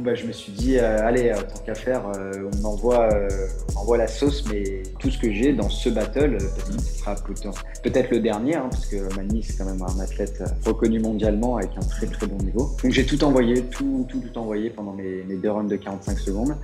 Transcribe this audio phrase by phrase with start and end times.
[0.00, 3.08] bah, je me suis dit, euh, allez, tant qu'à faire, on, envoie,
[3.74, 7.14] on envoie la sauce, mais tout ce que j'ai dans ce battle, ce sera
[7.82, 11.70] peut-être le dernier, hein, parce que Mani, c'est quand même un athlète reconnu mondialement avec
[11.76, 12.70] un très très bon niveau.
[12.82, 16.18] Donc j'ai tout envoyé, tout, tout, tout envoyé pendant mes, mes, deux runs de 45
[16.18, 16.56] secondes.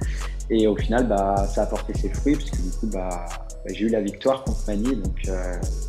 [0.51, 3.73] Et au final, bah, ça a porté ses fruits, parce que du coup, bah, bah
[3.73, 5.17] j'ai eu la victoire contre Mani, donc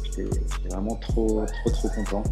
[0.04, 0.29] j'étais
[0.70, 2.23] vraiment trop, trop, trop content.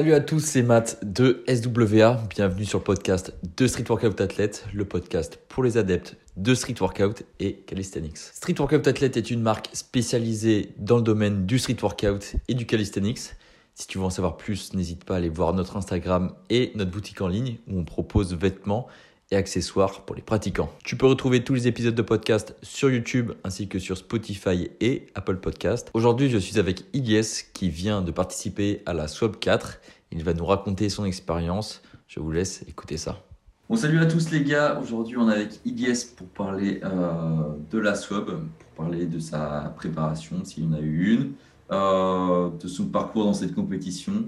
[0.00, 2.24] Salut à tous, c'est Matt de SWA.
[2.30, 6.76] Bienvenue sur le podcast de Street Workout Athlete, le podcast pour les adeptes de Street
[6.80, 8.16] Workout et Calisthenics.
[8.16, 12.64] Street Workout Athlete est une marque spécialisée dans le domaine du Street Workout et du
[12.64, 13.34] Calisthenics.
[13.74, 16.90] Si tu veux en savoir plus, n'hésite pas à aller voir notre Instagram et notre
[16.90, 18.86] boutique en ligne où on propose vêtements
[19.30, 20.70] et accessoires pour les pratiquants.
[20.84, 25.06] Tu peux retrouver tous les épisodes de podcast sur YouTube ainsi que sur Spotify et
[25.14, 25.90] Apple Podcast.
[25.94, 29.80] Aujourd'hui, je suis avec Ilyes qui vient de participer à la SWAB 4.
[30.12, 31.82] Il va nous raconter son expérience.
[32.08, 33.22] Je vous laisse écouter ça.
[33.68, 34.80] Bon, salut à tous les gars.
[34.82, 39.72] Aujourd'hui, on est avec Ilyes pour parler euh, de la SWAB, pour parler de sa
[39.76, 41.32] préparation, s'il y en a eu une,
[41.70, 44.24] euh, de son parcours dans cette compétition.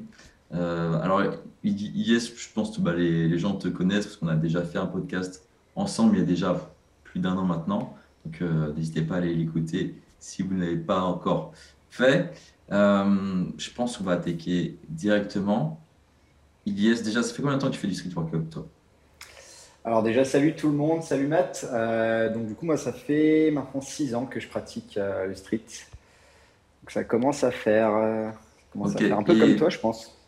[0.55, 1.22] Euh, alors,
[1.64, 4.86] Yes, je pense que bah, les, gens te connaissent parce qu'on a déjà fait un
[4.86, 6.70] podcast ensemble il y a déjà
[7.05, 7.94] plus d'un an maintenant.
[8.25, 11.53] Donc, euh, n'hésitez pas à aller l'écouter si vous ne l'avez pas encore
[11.91, 12.33] fait.
[12.72, 15.81] Euh, je pense qu'on va attaquer directement.
[16.66, 18.66] Yes, déjà, ça fait combien de temps que tu fais du street workout, toi?
[19.84, 21.64] Alors déjà, salut tout le monde, salut Matt.
[22.34, 25.64] donc du coup, moi, ça fait maintenant 6 ans que je pratique le street.
[26.83, 28.33] Donc ça commence à faire,
[28.72, 30.22] commence à faire un peu comme toi, je pense.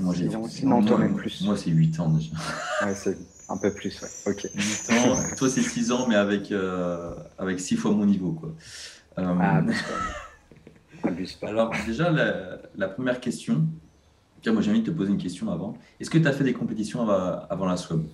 [0.00, 0.28] Moi, j'ai
[0.64, 1.42] non, toi même plus.
[1.42, 2.32] Moi, c'est 8 ans déjà.
[2.84, 3.16] Ouais, c'est
[3.48, 4.32] un peu plus, ouais.
[4.32, 4.48] Ok.
[4.54, 5.16] 8 ans.
[5.36, 8.50] toi, c'est 6 ans, mais avec, euh, avec 6 fois mon niveau, quoi.
[9.18, 9.34] Euh...
[9.40, 9.62] Ah,
[11.02, 11.48] abuse pas.
[11.48, 13.64] Alors, déjà, la, la première question.
[14.42, 15.76] Tiens, moi, j'ai envie de te poser une question avant.
[15.98, 18.04] Est-ce que tu as fait des compétitions avant, avant la SWAB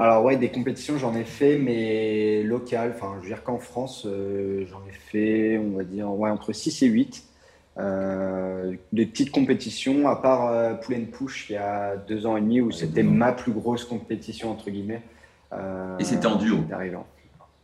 [0.00, 2.92] alors ouais, des compétitions, j'en ai fait, mais locales.
[2.94, 6.52] Enfin, je veux dire qu'en France, euh, j'en ai fait, on va dire, ouais, entre
[6.52, 7.24] 6 et 8.
[7.78, 12.40] Euh, des petites compétitions, à part euh, Pull Push il y a deux ans et
[12.40, 15.02] demi, où c'était ma plus grosse compétition, entre guillemets.
[15.52, 16.58] Euh, et c'était en duo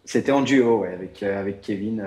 [0.05, 2.05] C'était en duo, ouais, avec, avec Kevin,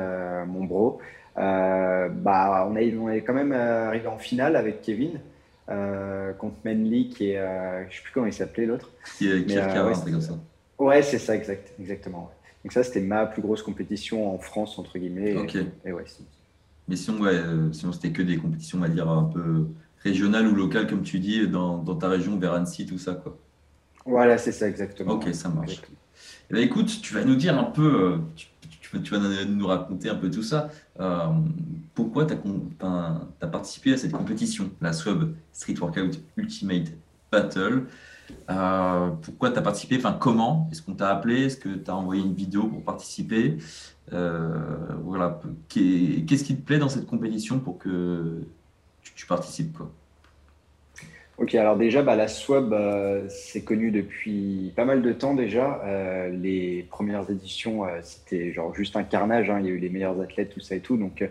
[0.48, 1.00] mon bro.
[1.36, 5.20] bah, on, est, on est quand même arrivé en finale avec Kevin.
[5.68, 9.94] contre Manly qui est je sais plus comment il s'appelait l'autre qui est, qui ouais,
[10.12, 10.40] comme ça
[10.80, 12.32] ouais c'est ça exact, exactement
[12.64, 15.58] donc ça c'était ma plus grosse compétition en France entre guillemets Ok.
[15.84, 16.06] et, ouais
[16.88, 19.68] mais sinon, ouais, euh, sinon c'était que des compétitions, on va dire, un peu
[20.04, 23.38] régionales ou locales, comme tu dis, dans, dans ta région, vers Annecy, tout ça, quoi.
[24.06, 25.14] Voilà, c'est ça, exactement.
[25.14, 25.82] Ok, ça marche.
[26.50, 28.48] Eh ben, écoute, tu vas nous dire un peu, euh, tu,
[29.02, 30.70] tu, vas nous raconter un peu tout ça.
[31.00, 31.28] Euh,
[31.94, 32.34] pourquoi tu
[32.82, 36.94] as, as, participé à cette compétition, la SWAB Street Workout Ultimate
[37.32, 37.88] Battle?
[38.50, 39.98] Euh, pourquoi tu as participé?
[39.98, 40.70] Enfin, comment?
[40.72, 41.46] Est-ce qu'on t'a appelé?
[41.46, 43.58] Est-ce que tu as envoyé une vidéo pour participer?
[44.12, 45.42] Voilà.
[45.70, 48.42] Qu'est-ce qui te plaît dans cette compétition pour que
[49.02, 49.92] tu, participes quoi?
[51.38, 55.82] Ok, alors déjà, bah, la SWAB, euh, c'est connu depuis pas mal de temps déjà.
[56.32, 59.50] les premières éditions, c'était genre juste un carnage.
[59.50, 59.60] Hein.
[59.60, 60.98] il y a eu les meilleurs athlètes, tout ça et tout.
[60.98, 61.24] Donc,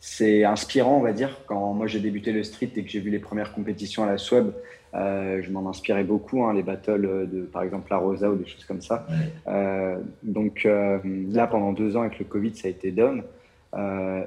[0.00, 1.38] c'est inspirant, on va dire.
[1.46, 4.18] Quand moi j'ai débuté le street et que j'ai vu les premières compétitions à la
[4.18, 4.54] SWAB,
[4.94, 8.46] euh, je m'en inspirais beaucoup, hein, les battles de, par exemple, la Rosa ou des
[8.46, 9.06] choses comme ça.
[9.46, 10.98] Euh, donc euh,
[11.30, 13.22] là, pendant deux ans avec le Covid, ça a été down.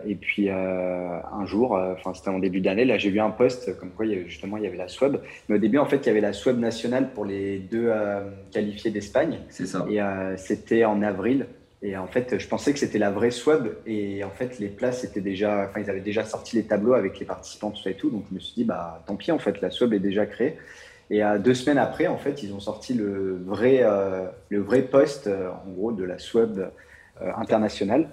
[0.05, 3.89] et puis un jour, enfin c'était en début d'année, là j'ai vu un post comme
[3.89, 5.21] quoi il y avait, justement il y avait la SWAB.
[5.49, 7.91] Mais au début, en fait, il y avait la SWAB nationale pour les deux
[8.51, 9.39] qualifiés d'Espagne.
[9.49, 9.85] C'est ça.
[9.89, 9.99] Et
[10.37, 11.47] c'était en avril.
[11.85, 13.75] Et en fait, je pensais que c'était la vraie SWAB.
[13.85, 17.19] Et en fait, les places étaient déjà, enfin, ils avaient déjà sorti les tableaux avec
[17.19, 18.09] les participants, tout ça et tout.
[18.09, 20.57] Donc, je me suis dit, bah, tant pis, en fait, la SWAB est déjà créée.
[21.09, 24.83] Et à deux semaines après, en fait, ils ont sorti le vrai, euh, le vrai
[24.83, 26.71] poste, euh, en gros, de la SWAB
[27.21, 28.09] euh, internationale.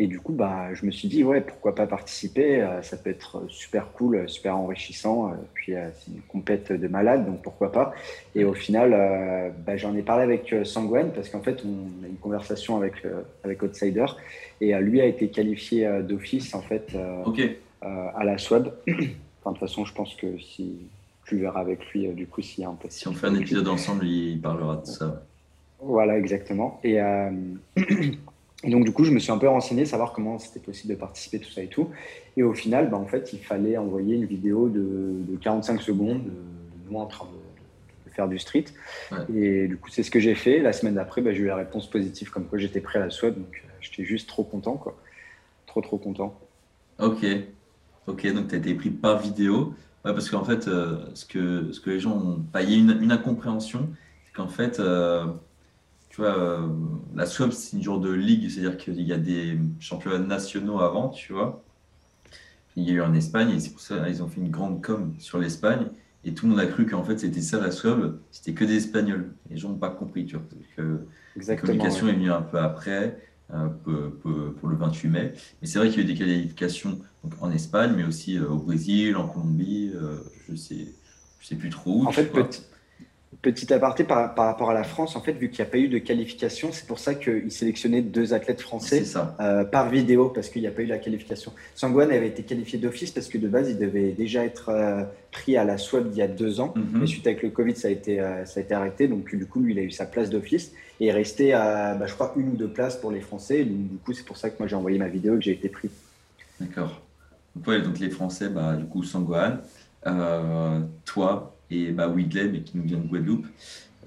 [0.00, 3.10] Et du coup, bah, je me suis dit, ouais, pourquoi pas participer euh, Ça peut
[3.10, 5.28] être super cool, super enrichissant.
[5.28, 7.92] Euh, puis, euh, c'est une compète de malade, donc pourquoi pas
[8.34, 12.16] Et au final, bah, j'en ai parlé avec Sangwen, parce qu'en fait, on a une
[12.16, 12.94] conversation avec,
[13.44, 14.06] avec Outsider.
[14.62, 16.96] Et lui a été qualifié d'office, en fait,
[17.82, 18.72] à la SWAB.
[18.88, 19.04] enfin, de
[19.50, 20.76] toute façon, je pense que si
[21.26, 22.88] tu verras avec lui, du coup, s'il y a un peu.
[22.88, 25.22] Si on fait un épisode ensemble, il parlera de ça.
[25.78, 26.80] Voilà, exactement.
[26.84, 26.98] Et.
[28.62, 30.98] Et donc, du coup, je me suis un peu renseigné, savoir comment c'était possible de
[30.98, 31.88] participer, tout ça et tout.
[32.36, 36.90] Et au final, bah, en fait, il fallait envoyer une vidéo de, 45 secondes de,
[36.90, 38.66] moi en train de, faire du street.
[39.34, 40.58] Et du coup, c'est ce que j'ai fait.
[40.58, 43.10] La semaine d'après, bah, j'ai eu la réponse positive comme quoi j'étais prêt à la
[43.10, 43.30] SWAT.
[43.30, 44.98] Donc, euh, j'étais juste trop content, quoi.
[45.66, 46.38] Trop, trop content.
[46.98, 47.24] Ok.
[48.08, 49.74] Ok, donc tu as été pris par vidéo.
[50.04, 52.44] Ouais, parce qu'en fait, ce, que, ce que les gens ont.
[52.52, 53.88] Bah, il y a une, une incompréhension,
[54.26, 54.80] c'est qu'en fait,
[56.10, 56.68] tu vois,
[57.14, 61.08] la SWAP, c'est une genre de ligue, c'est-à-dire qu'il y a des championnats nationaux avant,
[61.08, 61.64] tu vois.
[62.76, 64.82] Il y a eu en Espagne, et c'est pour ça qu'ils ont fait une grande
[64.82, 65.86] com sur l'Espagne.
[66.24, 68.76] Et tout le monde a cru qu'en fait c'était ça la SWAB, c'était que des
[68.76, 69.32] Espagnols.
[69.48, 70.44] Les gens n'ont pas compris, tu vois.
[70.76, 71.06] Que
[71.46, 73.16] la communication est venue un peu après,
[73.48, 75.32] pour le 28 mai.
[75.60, 78.48] Mais c'est vrai qu'il y a eu des qualifications donc, en Espagne, mais aussi euh,
[78.48, 80.16] au Brésil, en Colombie, euh,
[80.48, 80.86] je sais,
[81.40, 82.06] je sais plus trop où.
[82.06, 82.62] En fait, petit,
[83.42, 85.78] Petit aparté par, par, rapport à la France, en fait, vu qu'il n'y a pas
[85.78, 89.02] eu de qualification, c'est pour ça qu'il sélectionnait deux athlètes français
[89.40, 91.50] euh, par vidéo, parce qu'il n'y a pas eu la qualification.
[91.74, 95.56] Sangwan avait été qualifié d'office parce que de base, il devait déjà être euh, pris
[95.56, 96.74] à la SWAB il y a deux ans.
[96.76, 97.00] Mhm.
[97.00, 99.08] Mais suite avec le Covid, ça a, été, euh, ça a été arrêté.
[99.08, 100.72] Donc, du coup, lui, il a eu sa place d'office.
[101.00, 103.64] Et il est resté à, bah, je crois, une ou deux places pour les Français.
[103.64, 105.52] Donc, du coup, c'est pour ça que moi, j'ai envoyé ma vidéo et que j'ai
[105.52, 105.88] été pris.
[106.60, 107.00] D'accord.
[107.56, 109.62] Donc, donc, les Français, bah, du coup, Sangwan,
[111.06, 113.46] toi, et bah, mais qui nous vient de Guadeloupe.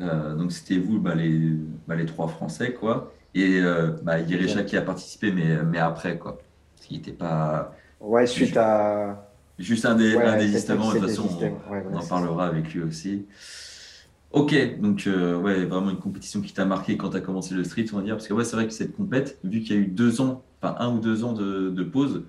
[0.01, 1.39] Euh, donc c'était vous bah, les,
[1.88, 3.13] bah, les trois Français quoi.
[3.36, 6.39] Et euh, bah, qui a participé mais, mais après quoi.
[6.75, 7.75] Parce qu'il n'était pas.
[8.00, 9.30] Ouais, suite à.
[9.60, 11.30] Juste un, des, un désistement, de toute façon
[11.69, 13.27] on, en parlera avec lui aussi.
[14.31, 17.63] Ok, donc euh, ouais, vraiment une compétition qui t'a marqué quand tu as commencé le
[17.63, 18.16] street, on va dire.
[18.16, 20.42] Parce que ouais, c'est vrai que cette compète, vu qu'il y a eu deux ans,
[20.59, 22.24] enfin un ou deux ans de, de pause,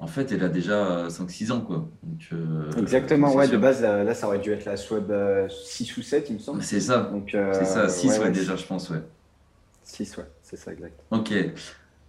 [0.00, 1.60] en fait, elle a déjà 5-6 ans.
[1.60, 1.88] Quoi.
[2.32, 5.12] Euh, Exactement, ouais, de base, là, ça aurait dû être la Swab
[5.48, 6.62] 6 ou 7, il me semble.
[6.62, 9.02] C'est ça, euh, c'est ça, 6 ouais, déjà, je pense, ouais.
[9.82, 11.00] 6, ouais, c'est ça, exact.
[11.10, 11.32] Ok,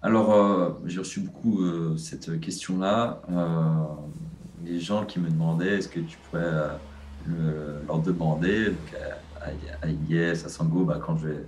[0.01, 3.21] alors euh, j'ai reçu beaucoup cette question-là.
[4.63, 6.51] les gens qui me demandaient est-ce que tu pourrais
[7.87, 8.77] leur demander donc,
[9.41, 11.45] à, à, Yes, à Sango, bah, quand je vais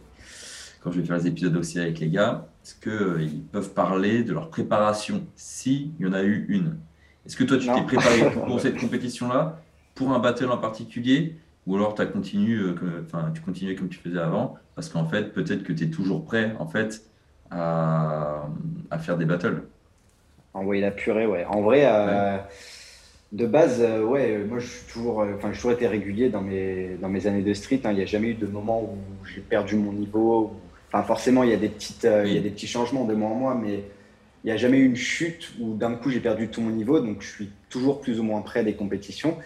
[0.81, 4.23] quand je vais faire les épisodes aussi avec les gars, est-ce qu'ils euh, peuvent parler
[4.23, 6.77] de leur préparation, s'il y en a eu une?
[7.25, 9.61] Est-ce que toi, tu t'es préparé pour cette compétition-là,
[9.93, 11.35] pour un battle en particulier,
[11.67, 12.75] ou alors as continué, euh,
[13.33, 16.55] tu continuais comme tu faisais avant, parce qu'en fait, peut-être que tu es toujours prêt
[16.57, 17.03] en fait,
[17.51, 18.47] à,
[18.89, 19.63] à, faire des battles?
[20.53, 21.45] Envoyer la purée, ouais.
[21.45, 22.37] En vrai, euh,
[23.31, 27.09] de base, ouais, moi, je suis toujours, enfin, j'ai toujours été régulier dans mes, dans
[27.09, 27.81] mes années de street.
[27.83, 27.91] Hein.
[27.91, 28.97] Il n'y a jamais eu de moment où
[29.27, 30.55] j'ai perdu mon niveau,
[30.93, 33.13] Enfin, forcément, il y, a des petites, euh, il y a des petits changements de
[33.13, 33.85] mois en mois, mais
[34.43, 36.99] il n'y a jamais eu une chute où d'un coup j'ai perdu tout mon niveau.
[36.99, 39.37] Donc, je suis toujours plus ou moins prêt des compétitions.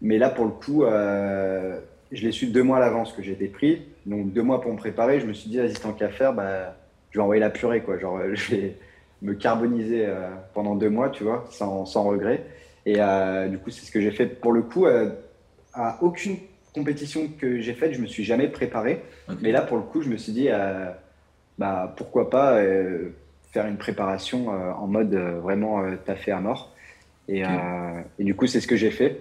[0.00, 1.78] Mais là, pour le coup, euh,
[2.10, 3.82] je l'ai su deux mois à l'avance que été pris.
[4.06, 5.20] Donc, deux mois pour me préparer.
[5.20, 6.74] Je me suis dit, vas-y, tant qu'à faire, bah,
[7.12, 7.82] je vais envoyer la purée.
[7.82, 7.98] Quoi.
[7.98, 8.76] Genre, je vais
[9.22, 12.44] me carboniser euh, pendant deux mois, tu vois, sans, sans regret.
[12.86, 12.94] Et
[13.50, 14.26] du coup, c'est ce que j'ai fait.
[14.26, 14.86] Pour le coup,
[15.74, 16.38] à aucune
[16.78, 19.02] compétition que j'ai faite, je me suis jamais préparé.
[19.42, 20.90] Mais là, pour le coup, je me suis dit, euh,
[21.58, 23.10] bah, pourquoi pas euh,
[23.52, 26.72] faire une préparation euh, en mode vraiment taffé à mort.
[27.28, 27.42] Et,
[28.18, 29.20] et, du coup, c'est ce que j'ai fait.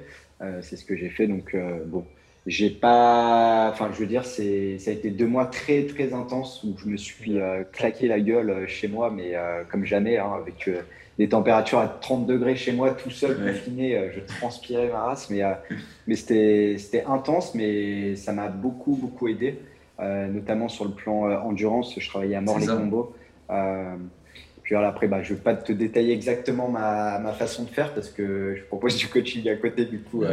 [0.62, 1.28] c'est ce que j'ai fait.
[1.28, 1.56] Donc,
[1.88, 2.06] bon,
[2.46, 3.70] j'ai pas.
[3.70, 6.96] Enfin, je veux dire, ça a été deux mois très, très intenses où je me
[6.96, 7.38] suis
[7.74, 9.34] claqué la gueule chez moi, mais
[9.70, 10.70] comme jamais, hein, avec
[11.18, 15.30] des températures à 30 degrés chez moi, tout seul, confiné, euh, je transpirais ma race,
[15.30, 15.54] mais, euh,
[16.06, 19.60] mais c'était intense, mais ça m'a beaucoup, beaucoup aidé,
[20.00, 21.96] euh, notamment sur le plan endurance.
[21.98, 23.16] Je travaillais à mort les combos.
[24.62, 27.70] puis alors après, bah, je ne vais pas te détailler exactement ma, ma, façon de
[27.70, 30.24] faire parce que je propose du coaching à côté, du coup,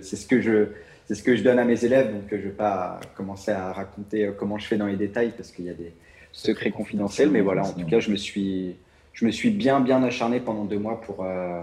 [0.00, 0.68] c'est ce que je
[1.08, 3.72] c'est ce que je donne à mes élèves, donc je ne vais pas commencer à
[3.72, 5.92] raconter comment je fais dans les détails parce qu'il y a des
[6.30, 8.76] secrets confidentiels, mais voilà, en tout cas, je me suis,
[9.12, 11.60] je me suis bien, bien acharné pendant deux mois pour, euh,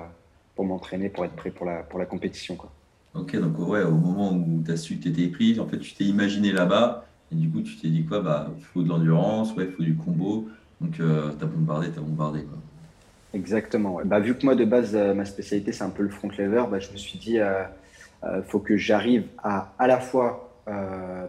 [0.56, 2.56] pour m'entraîner, pour être prêt pour la, pour la compétition.
[2.56, 2.72] Quoi.
[3.16, 5.80] Ok, donc ouais, au moment où tu as su que tu étais pris, en fait,
[5.80, 8.22] tu t'es imaginé là-bas, et du coup, tu t'es dit quoi?
[8.22, 10.48] Bah, Il faut de l'endurance, ouais, il faut du combo.
[10.82, 12.44] Donc, euh, tu as bombardé, tu as bombardé.
[12.44, 12.58] Quoi.
[13.34, 14.00] Exactement.
[14.06, 16.64] Bah, vu que moi, de base, euh, ma spécialité, c'est un peu le front lever,
[16.70, 20.46] bah, je me suis dit, il euh, faut que j'arrive à à la fois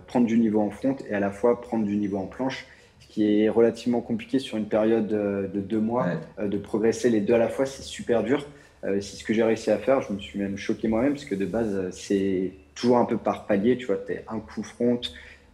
[0.06, 2.66] prendre du niveau en front et à la fois prendre du niveau en planche
[3.09, 6.07] qui est relativement compliqué sur une période euh, de deux mois.
[6.38, 8.47] Euh, de progresser les deux à la fois, c'est super dur.
[8.85, 10.00] Euh, c'est ce que j'ai réussi à faire.
[10.02, 13.47] Je me suis même choqué moi-même, parce que de base, c'est toujours un peu par
[13.47, 13.76] palier.
[13.76, 15.00] Tu vois, tu es un coup front,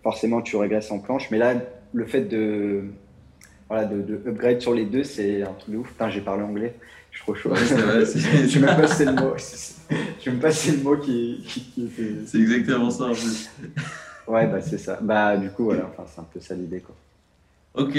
[0.03, 1.31] forcément, tu régresses en planche.
[1.31, 1.55] Mais là,
[1.93, 2.85] le fait de,
[3.69, 5.89] voilà, de, upgrade sur les deux, c'est un truc de ouf.
[5.89, 6.75] Putain, j'ai parlé anglais.
[7.11, 7.55] Je suis trop chaud.
[7.55, 9.35] je vais même passer le mot.
[10.21, 11.73] Je vais me passer le mot qui.
[12.27, 13.49] C'est exactement ça en plus.
[14.27, 14.99] ouais, bah c'est ça.
[15.01, 16.97] Bah du coup, voilà, enfin, c'est un peu ça l'idée quoi.
[17.77, 17.99] Ok.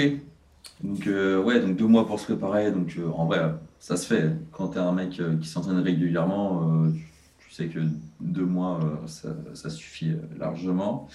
[0.82, 2.72] Donc, euh, ouais, donc deux mois pour se préparer.
[2.72, 4.32] Donc, euh, en vrai, ça se fait.
[4.52, 6.86] Quand tu es un mec euh, qui s'entraîne régulièrement,
[7.38, 7.78] tu sais que
[8.20, 11.08] deux mois, ça, suffit largement.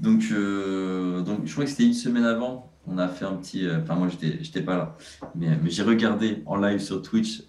[0.00, 3.64] Donc, donc, je crois que c'était une semaine avant on a fait un petit.
[3.70, 4.96] Enfin, moi, j'étais pas là.
[5.36, 7.44] Mais, mais j'ai regardé en live sur Twitch.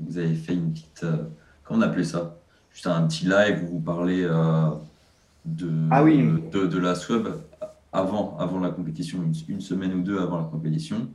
[0.00, 1.06] vous avez fait une petite.
[1.64, 2.36] comment on appelait ça?
[2.70, 4.28] Juste un petit live où vous parlez
[5.46, 6.28] de, ah oui.
[6.52, 7.28] de, de, la SWEB
[7.96, 11.08] avant, avant la compétition, une, semaine ou deux avant la compétition,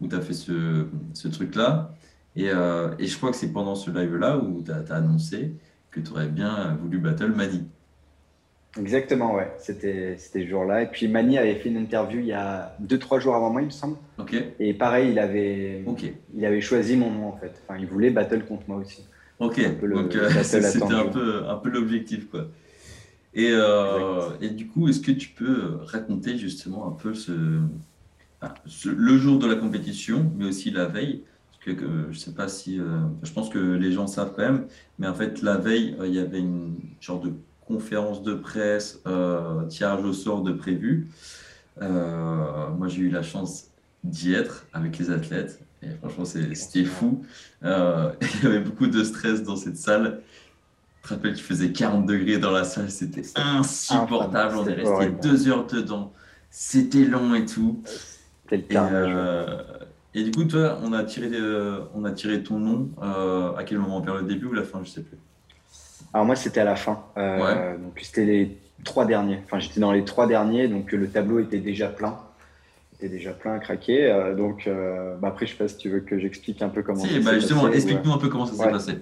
[0.00, 1.94] où tu as fait ce, ce truc-là.
[2.36, 5.52] Et, et, je crois que c'est pendant ce live-là où tu as, annoncé
[5.92, 7.64] que tu aurais bien voulu battle Mani.
[8.78, 9.52] Exactement, ouais.
[9.58, 10.82] C'était ce jour-là.
[10.82, 13.66] Et puis Mani avait fait une interview il y a 2-3 jours avant moi, il
[13.66, 13.96] me semble.
[14.18, 14.34] Ok.
[14.58, 15.84] Et pareil, il avait,
[16.34, 17.52] il avait choisi mon nom en fait.
[17.62, 19.06] Enfin, il voulait battle contre moi aussi.
[19.38, 19.60] Ok.
[19.80, 22.48] Donc euh, c'était un peu, un peu l'objectif quoi.
[23.34, 27.60] Et, euh, et, du coup, est-ce que tu peux raconter justement un peu ce,
[28.86, 31.24] le jour de la compétition, mais aussi la veille?
[31.50, 32.78] Parce que, je sais pas si.
[32.78, 34.66] Euh, je pense que les gens savent quand même,
[34.98, 37.32] mais en fait, la veille, il y avait une genre de
[37.66, 41.08] conférence de presse, euh, tirage au sort de prévu.
[41.82, 43.68] Euh, moi, j'ai eu la chance
[44.02, 45.60] d'y être avec les athlètes.
[45.82, 47.24] Et franchement, c'était fou.
[47.64, 50.20] Euh, il y avait beaucoup de stress dans cette salle.
[51.04, 52.90] Je te rappelle, tu faisais 40 degrés dans la salle.
[52.90, 54.56] C'était insupportable.
[54.56, 56.12] On est resté deux heures dedans.
[56.50, 57.82] C'était long et tout.
[58.50, 58.64] Et,
[60.14, 61.28] et, du coup, toi, on a tiré,
[61.94, 62.88] on a tiré ton nom.
[63.00, 64.00] à quel moment?
[64.00, 64.80] Vers le début ou la fin?
[64.82, 65.18] Je sais plus.
[66.14, 67.02] Alors moi, c'était à la fin.
[67.18, 69.40] Euh, donc c'était les trois derniers.
[69.44, 72.16] Enfin, j'étais dans les trois derniers, donc le tableau était déjà plein.
[72.94, 74.10] était déjà plein à craquer.
[74.10, 76.84] Euh, donc euh, bah, après, je sais pas si tu veux que j'explique un peu
[76.84, 77.04] comment.
[77.04, 78.92] Si, bah justement, explique-nous un peu comment ça s'est passé.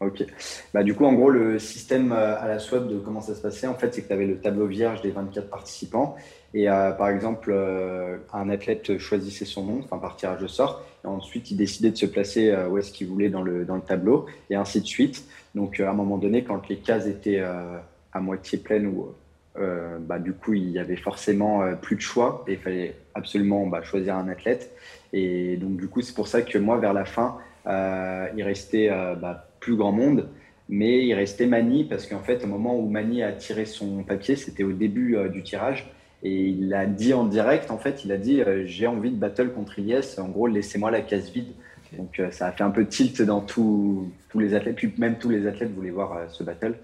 [0.00, 0.24] Ok.
[0.72, 3.66] Bah, du coup, en gros, le système à la SWAP de comment ça se passait,
[3.66, 6.14] en fait, c'est que tu avais le tableau vierge des 24 participants.
[6.54, 7.52] Et par exemple,
[8.32, 11.96] un athlète choisissait son nom, enfin par tirage au sort, et ensuite il décidait de
[11.96, 15.24] se placer où est-ce qu'il voulait dans le, dans le tableau, et ainsi de suite.
[15.54, 17.78] Donc, à un moment donné, quand les cases étaient euh,
[18.12, 19.08] à moitié pleines, ou,
[19.58, 22.94] euh, bah, du coup, il y avait forcément euh, plus de choix et il fallait
[23.14, 24.72] absolument bah, choisir un athlète.
[25.12, 28.88] Et donc, du coup, c'est pour ça que moi, vers la fin, il restait
[29.20, 30.28] bah, plus grand monde,
[30.68, 34.36] mais il restait Mani parce qu'en fait, au moment où Mani a tiré son papier,
[34.36, 35.90] c'était au début du tirage.
[36.22, 39.50] Et il a dit en direct, en fait, il a dit J'ai envie de battle
[39.52, 41.52] contre Ilyes, en gros, laissez-moi la case vide.
[41.96, 45.30] Donc euh, ça a fait un peu tilt dans tous les athlètes, puis même tous
[45.30, 46.74] les athlètes voulaient voir euh, ce battle.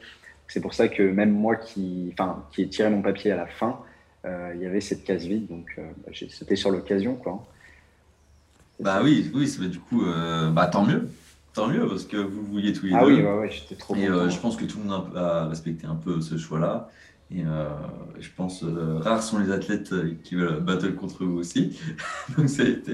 [0.49, 3.47] C'est pour ça que même moi qui, enfin, qui ai tiré mon papier à la
[3.47, 3.79] fin,
[4.25, 7.15] euh, il y avait cette case vide, donc bah, j'ai sauté sur l'occasion.
[7.15, 7.47] quoi.
[8.81, 10.05] Bah oui, oui, du coup,
[10.53, 11.09] bah, tant mieux.
[11.55, 13.05] Tant mieux, parce que vous vouliez tous les ah deux.
[13.05, 15.87] Ah oui, ouais, ouais, j'étais trop Et je pense que tout le monde a respecté
[15.87, 16.91] un peu ce choix-là.
[17.31, 17.45] Et
[18.21, 19.95] je pense rares sont les athlètes
[20.25, 21.79] qui veulent battle contre vous aussi.
[22.37, 22.93] Donc ça a été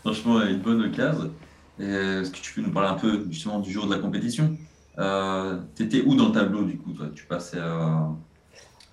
[0.00, 1.32] franchement une bonne occasion.
[1.80, 4.56] Est-ce que tu peux nous parler un peu justement du jour de la compétition?
[4.98, 7.06] Euh, Tu étais où dans le tableau du coup toi?
[7.14, 8.16] Tu passais Alors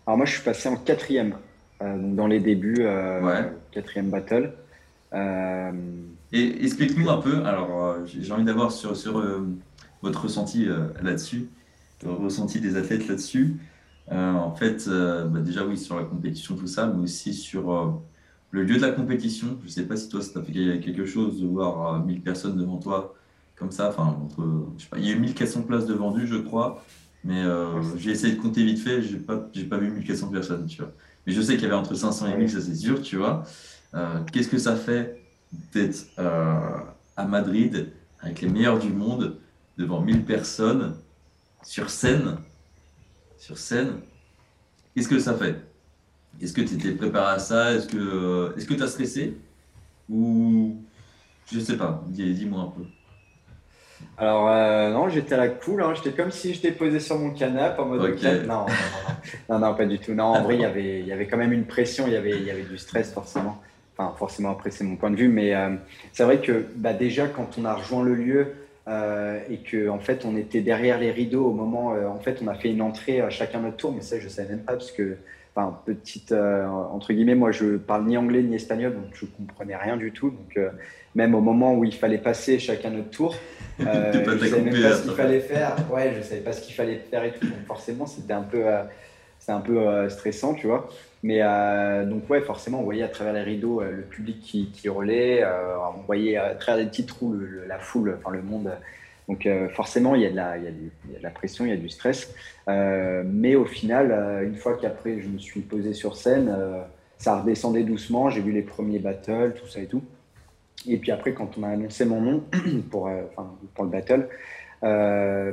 [0.07, 1.35] moi je suis passé en quatrième,
[1.81, 4.53] euh, dans les débuts, euh, quatrième battle.
[6.31, 9.23] Et explique-nous un peu, alors j'ai envie d'avoir sur, sur
[10.01, 10.67] votre ressenti
[11.01, 11.47] là-dessus,
[12.03, 13.57] le ressenti des athlètes là-dessus.
[14.11, 18.01] en fait, bah, déjà oui, sur la compétition, tout ça, mais aussi sur
[18.55, 21.05] le lieu de la compétition, je ne sais pas si toi, ça t'a fait quelque
[21.05, 23.13] chose de voir 1000 euh, personnes devant toi
[23.57, 23.89] comme ça.
[23.89, 24.17] Enfin,
[24.95, 26.81] il y a eu 1400 places de vendues, je crois.
[27.25, 30.67] Mais euh, j'ai essayé de compter vite fait, j'ai pas, j'ai pas vu 1400 personnes,
[30.67, 30.91] tu vois.
[31.27, 33.43] Mais je sais qu'il y avait entre 500 et 1000, ça c'est sûr, tu vois.
[33.95, 35.21] Euh, qu'est-ce que ça fait
[35.73, 39.37] d'être à Madrid avec les meilleurs du monde
[39.77, 40.95] devant 1000 personnes
[41.63, 42.37] sur scène
[43.37, 43.99] Sur scène,
[44.93, 45.55] qu'est-ce que ça fait?
[46.41, 47.73] Est-ce que tu étais préparé à ça?
[47.73, 49.37] Est-ce que euh, tu as stressé?
[50.09, 50.77] Ou
[51.51, 52.85] je sais pas, dis-moi un peu.
[54.17, 55.93] Alors euh, non, j'étais à la cool, hein.
[55.95, 58.65] j'étais comme si j'étais posé sur mon canapé en mode non,
[59.49, 60.13] non, non, pas du tout.
[60.13, 62.15] Non, en vrai, il y avait, il y avait quand même une pression, il y
[62.15, 63.61] avait, il y avait du stress forcément.
[63.97, 65.69] Enfin, forcément après c'est mon point de vue, mais euh,
[66.11, 68.53] c'est vrai que bah, déjà quand on a rejoint le lieu
[69.49, 72.53] et que en fait on était derrière les rideaux au moment, en fait on a
[72.53, 75.17] fait une entrée à chacun notre tour, mais ça je savais même pas parce que
[75.55, 79.75] enfin, petite, euh, entre guillemets, moi je parle ni anglais ni espagnol, donc je comprenais
[79.75, 80.29] rien du tout.
[80.29, 80.69] Donc, euh,
[81.15, 83.35] même au moment où il fallait passer chacun notre tour,
[83.79, 85.75] euh, je ne savais même pas ce qu'il fallait faire.
[85.91, 87.45] Ouais, je savais pas ce qu'il fallait faire et tout.
[87.45, 88.63] Donc, forcément, c'était un peu,
[89.39, 90.89] c'est un peu stressant, tu vois.
[91.25, 91.39] Mais
[92.05, 96.01] donc, ouais, forcément, on voyait à travers les rideaux le public qui, qui hurlait, on
[96.01, 97.35] voyait à travers les petits trous
[97.67, 98.71] la foule, enfin le monde
[99.27, 101.73] donc euh, forcément, il y, a de la, il, y a la, pression, il y
[101.73, 102.33] a du stress.
[102.67, 106.55] Euh, mais au final, euh, une fois qu'après je me suis posé sur scène,
[107.17, 108.29] ça redescendait doucement.
[108.29, 110.03] J'ai vu les premiers battles, tout ça et tout.
[110.87, 112.43] Et puis après, quand on a annoncé mon nom
[112.91, 113.09] pour,
[113.73, 114.27] pour le battle,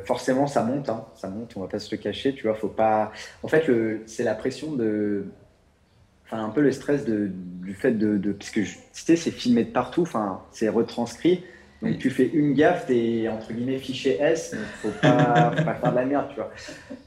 [0.04, 1.54] forcément, ça monte, hein, ça monte.
[1.56, 2.54] On va pas se le cacher, tu vois.
[2.54, 3.12] Faut pas.
[3.42, 3.64] En fait,
[4.04, 5.24] c'est la pression de
[6.40, 7.30] un peu le stress de,
[7.62, 11.42] du fait de, de parce que tu sais, c'est filmé de partout, enfin, c'est retranscrit.
[11.82, 15.74] Donc tu fais une gaffe, t'es entre guillemets fiché S, donc faut pas, faut pas
[15.74, 16.52] faire de la merde, tu vois.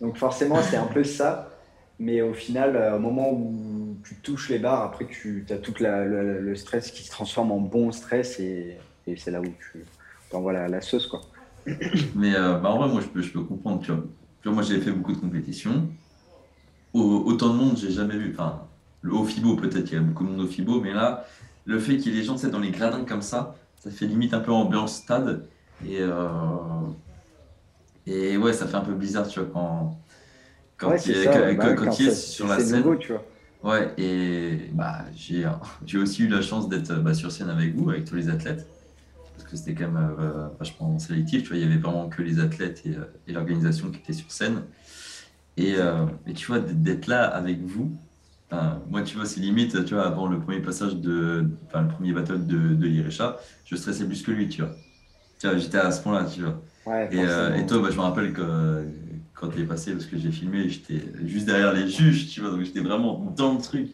[0.01, 1.49] Donc forcément, c'est un peu ça.
[1.97, 5.73] Mais au final, euh, au moment où tu touches les barres, après tu as tout
[5.79, 8.77] le stress qui se transforme en bon stress et,
[9.07, 9.85] et c'est là où tu
[10.35, 11.07] envoies la, la, sauce.
[11.07, 11.21] Quoi.
[12.15, 13.81] Mais euh, bah en vrai, moi je peux, je peux comprendre.
[13.81, 14.03] Tu vois.
[14.41, 15.87] Tu vois moi j'ai fait beaucoup de compétitions.
[16.93, 18.33] autant de monde, j'ai jamais vu.
[18.33, 18.67] Enfin,
[19.05, 21.25] le haut FIBO, peut-être qu'il y a beaucoup de monde au FIBO, mais là,
[21.65, 24.33] le fait qu'il y ait des gens dans les gradins comme ça, ça fait limite
[24.33, 25.45] un peu ambiance stade.
[25.85, 26.27] Et, euh,
[28.07, 29.99] et ouais, ça fait un peu bizarre, tu vois, quand,
[30.77, 32.77] quand ouais, il, est, bah, quand, il est sur la scène.
[32.77, 33.23] Nouveau, tu vois.
[33.63, 35.47] Ouais, et bah, j'ai,
[35.85, 38.67] j'ai aussi eu la chance d'être bah, sur scène avec vous, avec tous les athlètes.
[39.35, 42.23] Parce que c'était quand même euh, vachement sélectif, tu vois, il y avait vraiment que
[42.23, 44.63] les athlètes et, euh, et l'organisation qui étaient sur scène.
[45.57, 47.95] Et, euh, et tu vois, d'être là avec vous,
[48.89, 52.13] moi, tu vois, c'est limite, tu vois, avant le premier passage de, enfin, le premier
[52.13, 53.09] battle de, de
[53.65, 54.71] je stressais plus que lui, tu vois.
[55.39, 56.61] Tu vois, j'étais à ce point-là, tu vois.
[57.11, 58.87] et, euh, et, toi, bah, je me rappelle que
[59.33, 62.51] quand tu es passé, parce que j'ai filmé, j'étais juste derrière les juges, tu vois,
[62.51, 63.89] donc j'étais vraiment dans le truc.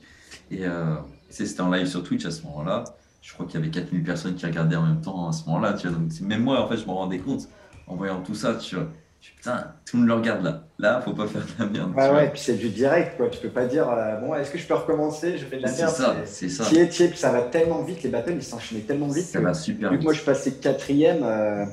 [0.49, 0.95] Et euh,
[1.29, 2.83] c'était en live sur Twitch à ce moment-là.
[3.21, 5.73] Je crois qu'il y avait 4000 personnes qui regardaient en même temps à ce moment-là,
[5.73, 5.97] tu vois.
[5.97, 7.47] Donc même moi, en fait, je me rendais compte
[7.87, 8.89] en voyant tout ça, tu vois
[9.29, 10.63] putain, tout le monde le regarde là.
[10.79, 11.93] Là, faut pas faire de la merde.
[11.95, 13.29] Ouais, ouais, puis c'est du direct, quoi.
[13.29, 15.37] Tu peux pas dire, euh, bon, est-ce que je peux recommencer?
[15.37, 15.89] Je fais de la merde.
[15.89, 16.65] C'est ça, c'est ça.
[16.67, 19.25] Tiens, tiens, puis ça va tellement vite, les battles, ils s'enchaînaient tellement vite.
[19.25, 21.65] Ça va super Vu que moi, je passais quatrième, euh,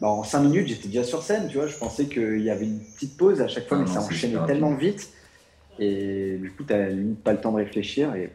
[0.00, 1.66] bah, en 5 minutes, j'étais déjà sur scène, tu vois.
[1.66, 4.46] Je pensais qu'il y avait une petite pause à chaque fois, ah mais ça enchaînait
[4.46, 5.10] tellement vite.
[5.78, 6.88] Et du coup, tu n'as
[7.22, 8.32] pas le temps de réfléchir et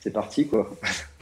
[0.00, 0.70] c'est parti, quoi.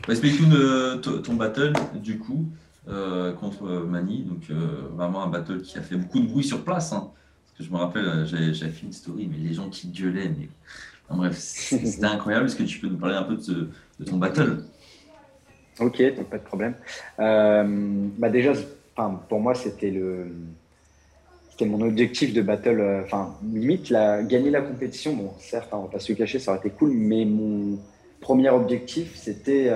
[0.08, 2.44] Explique-nous ton battle, du coup.
[2.88, 4.22] Euh, contre Mani.
[4.22, 6.92] Donc, euh, vraiment un battle qui a fait beaucoup de bruit sur place.
[6.92, 7.10] Hein.
[7.44, 10.28] Parce que je me rappelle, euh, j'avais fait une story, mais les gens qui gueulaient.
[10.38, 10.48] Mais...
[11.10, 12.46] bref, c'était incroyable.
[12.46, 13.70] Est-ce que tu peux nous parler un peu de,
[14.04, 14.62] ton battle?
[15.80, 16.00] Ok,
[16.30, 16.74] pas de problème.
[17.18, 18.52] bah déjà,
[19.28, 20.28] pour moi, c'était le
[21.50, 23.02] c'était mon objectif de battle.
[23.04, 25.14] Enfin, limite, la, gagner la compétition.
[25.14, 27.78] Bon, certes, hein, on va pas se cacher, ça aurait été cool, mais mon
[28.20, 29.70] premier objectif, c'était,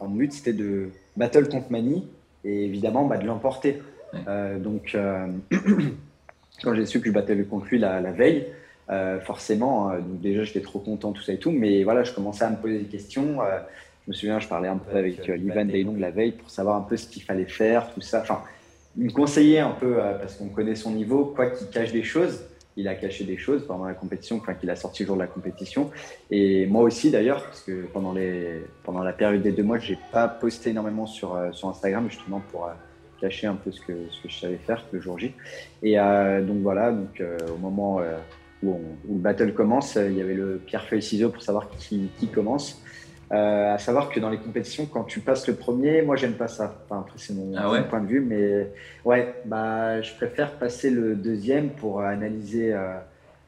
[0.00, 2.06] mon but, c'était de battle contre Mani
[2.48, 3.82] et évidemment bah, de l'emporter.
[4.26, 5.26] Euh, donc, euh,
[6.62, 8.46] quand j'ai su que je battais contre lui la, veille,
[8.90, 12.44] euh, forcément, donc déjà j'étais trop content, tout ça et tout, mais voilà, je commençais
[12.44, 13.38] à me poser des questions.
[14.04, 16.82] je me souviens, je parlais un peu avec Ivan Daylong la veille pour savoir un
[16.82, 18.20] peu ce qu'il fallait faire, tout ça.
[18.22, 18.42] Enfin,
[18.96, 22.47] il me conseillait un peu, parce qu'on connaît son niveau, quoi qu'il cache des choses
[22.78, 25.22] il a caché des choses pendant la compétition, enfin qu'il a sorti le jour de
[25.22, 25.90] la compétition.
[26.30, 29.92] Et moi aussi d'ailleurs, parce que pendant, les, pendant la période des deux mois, je
[29.92, 32.70] n'ai pas posté énormément sur, euh, sur Instagram, justement pour euh,
[33.20, 35.34] cacher un peu ce que, je savais faire le jour J.
[35.82, 37.20] Et euh, donc voilà, donc,
[37.52, 38.00] au moment
[38.62, 42.80] où, le battle commence, il y avait le pierre-feuille-ciseau pour savoir qui, qui commence.
[43.30, 46.48] Euh, à savoir que dans les compétitions, quand tu passes le premier, moi j'aime pas
[46.48, 46.78] ça.
[46.84, 48.68] Enfin, après, c'est mon, ah point de vue, mais
[49.04, 52.94] ouais, bah, je préfère passer le deuxième pour analyser euh,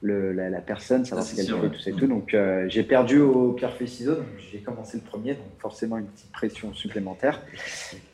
[0.02, 2.06] le, la, personne, savoir ce qu'elle fait, tout ça et tout.
[2.06, 5.96] Donc euh, j'ai perdu au pierre feuille ciseaux, donc j'ai commencé le premier, donc forcément
[5.96, 7.40] une petite pression supplémentaire.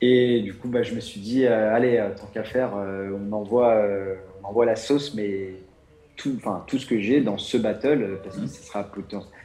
[0.01, 3.83] Et du coup, bah, je me suis dit, allez, tant qu'à faire, on envoie,
[4.41, 5.55] on envoie la sauce, mais
[6.17, 8.49] tout, enfin, tout ce que j'ai dans ce battle, parce que mmh.
[8.49, 8.91] ce sera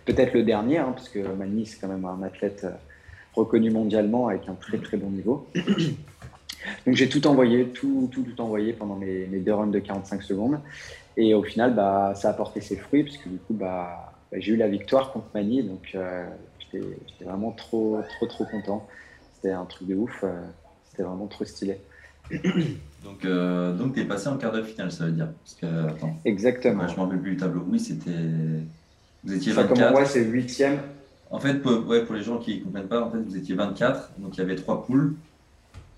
[0.05, 2.71] peut-être le dernier, hein, parce que Mani, c'est quand même un athlète euh,
[3.33, 5.47] reconnu mondialement avec un très très bon niveau.
[6.85, 10.21] Donc j'ai tout envoyé, tout, tout, tout envoyé pendant mes, mes, deux runs de 45
[10.21, 10.59] secondes.
[11.17, 14.37] Et au final, bah, ça a porté ses fruits, parce que du coup, bah, bah
[14.39, 16.25] j'ai eu la victoire contre Mani, donc euh,
[16.59, 16.85] j'étais
[17.25, 18.87] vraiment trop, trop, trop content.
[19.35, 20.41] C'était un truc de ouf, euh,
[20.85, 21.79] c'était vraiment trop stylé.
[23.03, 25.89] Donc, euh, donc tu es passé en quart de finale, ça veut dire Parce que,
[25.89, 26.87] attends, Exactement.
[26.87, 27.65] je ne me rappelle plus du tableau.
[27.67, 28.11] Oui, c'était.
[29.23, 29.95] Vous étiez 24.
[29.95, 30.63] ouais, c'est 8
[31.31, 33.55] En fait, pour, ouais, pour les gens qui ne comprennent pas, en fait, vous étiez
[33.55, 34.11] 24.
[34.19, 35.15] Donc, il y avait trois poules.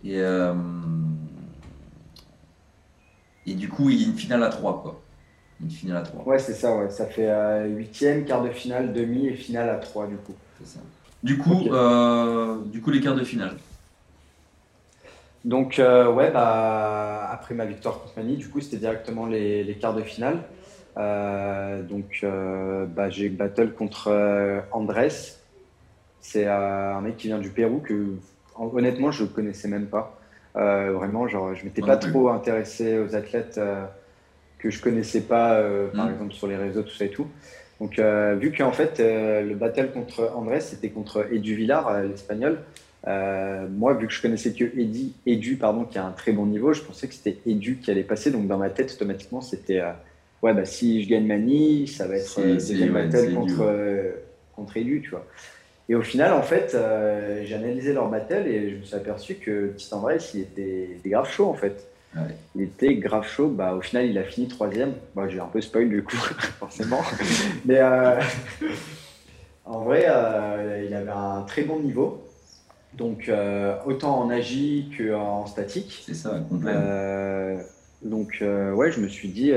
[0.04, 0.54] Et, euh,
[3.46, 5.02] et du coup, il y a une finale à 3, quoi.
[5.62, 6.26] Une finale à 3.
[6.28, 6.90] Ouais, c'est ça, ouais.
[6.90, 10.36] Ça fait euh, 8 quart de finale, demi et finale à 3, du coup.
[10.60, 10.80] C'est ça.
[11.22, 13.56] Du coup, euh, du coup, les quarts de finale.
[15.46, 19.76] Donc, euh, ouais, bah, après ma victoire contre Mani, du coup, c'était directement les, les,
[19.76, 20.40] quarts de finale.
[20.98, 25.10] Euh, donc, euh, bah, j'ai battle contre Andrés.
[26.22, 28.16] C'est un mec qui vient du Pérou que,
[28.58, 30.18] honnêtement, je ne connaissais même pas.
[30.56, 33.60] vraiment, genre, je m'étais pas trop intéressé aux athlètes
[34.60, 35.62] que je connaissais pas,
[35.94, 36.14] par mm.
[36.14, 37.28] exemple, sur les réseaux, tout ça et tout.
[37.82, 42.60] Donc, vu qu'en fait, le battle contre Andrés, c'était contre Edu Villar, l'espagnol.
[43.08, 46.46] Euh, moi, vu que je connaissais que Eddie, Edu, pardon, qui a un très bon
[46.46, 48.32] niveau, je pensais que c'était Edu qui allait passer.
[48.32, 49.92] Donc dans ma tête, automatiquement, c'était euh,
[50.42, 53.66] ouais, bah si je gagne Mani, ça va être euh, deuxième battle contre
[54.56, 55.26] contre élu, tu vois.
[55.90, 56.78] Et au final, en fait,
[57.44, 61.30] j'ai analysé leur battle et je me suis aperçu que Tristan Vrai, il était, grave
[61.30, 61.88] chaud, en fait.
[62.56, 63.50] Il était grave chaud.
[63.50, 64.94] Bah, au final, il a fini troisième.
[65.16, 66.16] Moi, j'ai un peu spoil du coup,
[66.60, 67.02] forcément.
[67.66, 67.82] Mais
[69.66, 70.08] en vrai,
[70.88, 72.23] il avait un très bon niveau.
[72.98, 76.04] Donc, euh, autant en agi qu'en statique.
[76.06, 76.82] C'est ça, complètement.
[76.86, 77.62] Euh,
[78.04, 79.52] donc, euh, ouais, je me suis dit,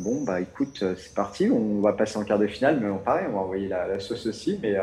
[0.00, 3.26] bon, bah écoute, c'est parti, on va passer en quart de finale, mais on, pareil,
[3.30, 4.76] on va envoyer la, sauce aussi, mais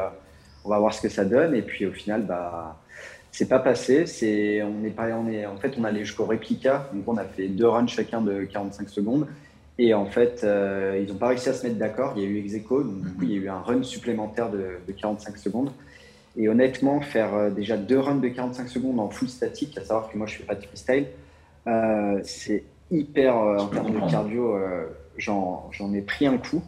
[0.63, 1.53] on va voir ce que ça donne.
[1.53, 2.79] Et puis, au final, bah,
[3.31, 4.05] c'est pas passé.
[4.05, 6.89] C'est, on est pas, on est, en fait, on allait jusqu'au réplica.
[6.93, 9.27] Donc, on a fait deux runs chacun de 45 secondes.
[9.79, 12.13] Et en fait, ils n'ont pas réussi à se mettre d'accord.
[12.15, 14.49] Il y a eu ex donc du coup, il y a eu un run supplémentaire
[14.49, 15.71] de, de 45 secondes.
[16.37, 20.09] Et honnêtement, faire euh, déjà deux runs de 45 secondes en full statique, à savoir
[20.09, 21.07] que moi je fais pas de freestyle,
[21.65, 24.55] euh, c'est hyper euh, en termes de cardio.
[25.17, 26.63] J'en ai pris un coup.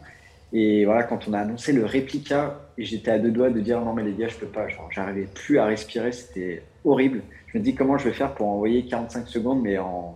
[0.51, 3.93] Et voilà, quand on a annoncé le réplica, j'étais à deux doigts de dire non
[3.93, 4.65] mais les gars, je peux pas.
[4.89, 7.21] J'arrivais plus à respirer, c'était horrible.
[7.47, 10.15] Je me dis comment je vais faire pour envoyer 45 secondes, mais en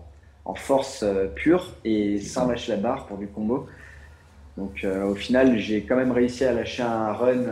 [0.55, 3.67] force pure et sans lâcher la barre pour du combo.
[4.57, 7.45] Donc au final, j'ai quand même réussi à lâcher un run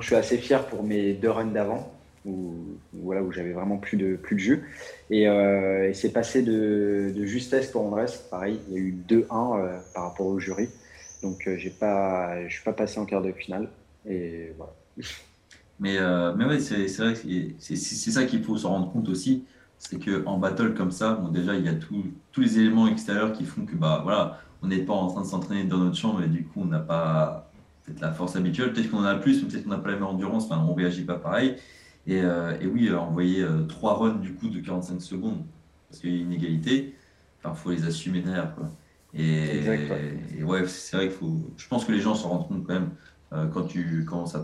[0.00, 1.92] je suis assez fier pour mes deux runs d'avant,
[2.24, 2.54] où,
[2.92, 4.64] voilà, où j'avais vraiment plus de, plus de jus.
[5.10, 8.06] Et, euh, c'est passé de, justesse pour Andrés.
[8.30, 10.68] Pareil, il y a eu 2-1 euh, par rapport au jury.
[11.22, 13.68] Donc euh, je ne suis pas passé en quart de finale.
[14.08, 14.72] Et voilà.
[15.78, 15.98] Mais,
[16.38, 17.20] mais ouais, c'est vrai que
[17.58, 19.44] c'est ça qu'il faut se rendre compte aussi.
[19.78, 23.44] C'est qu'en battle comme ça, bon, déjà, il y a tous les éléments extérieurs qui
[23.44, 26.28] font que bah, voilà, on n'est pas en train de s'entraîner dans notre chambre et
[26.28, 27.45] du coup, on n'a pas
[27.86, 29.94] peut-être la force habituelle, peut-être qu'on en a plus, mais peut-être qu'on n'a pas la
[29.94, 31.56] même endurance, enfin, on ne réagit pas pareil.
[32.06, 35.44] Et, euh, et oui, euh, envoyer euh, trois runs du coup de 45 secondes,
[35.88, 36.94] parce qu'il y a une égalité,
[37.44, 38.54] il faut les assumer derrière.
[38.54, 38.68] Quoi.
[39.14, 39.64] Et,
[40.36, 41.36] et, ouais, c'est vrai qu'il faut.
[41.56, 42.90] Je pense que les gens s'en rendent compte quand même
[43.52, 44.40] quand tu commences à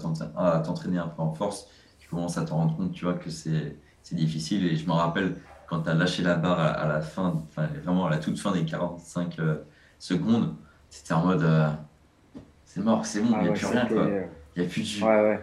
[0.64, 3.76] t'entraîner un peu en force, tu commences à t'en rendre compte, tu vois, que c'est
[4.12, 4.66] difficile.
[4.66, 5.36] Et je me rappelle
[5.68, 8.52] quand tu as lâché la barre à, la fin, enfin, vraiment à la toute fin
[8.52, 9.36] des 45
[9.98, 10.54] secondes,
[10.90, 11.44] c'était en mode
[12.74, 13.86] c'est mort, c'est bon, il n'y a plus rien.
[13.86, 14.08] Quoi.
[14.56, 15.04] Il n'y a plus de jus.
[15.04, 15.40] Ouais, ouais.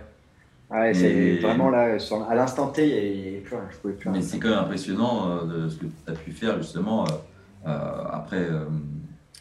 [0.71, 3.67] Ouais, c'est vraiment là, à l'instant T, il n'y a plus rien.
[3.69, 6.31] Je pouvais plus Mais c'est quand même impressionnant euh, de ce que tu as pu
[6.31, 7.11] faire justement euh,
[7.67, 8.47] euh, après,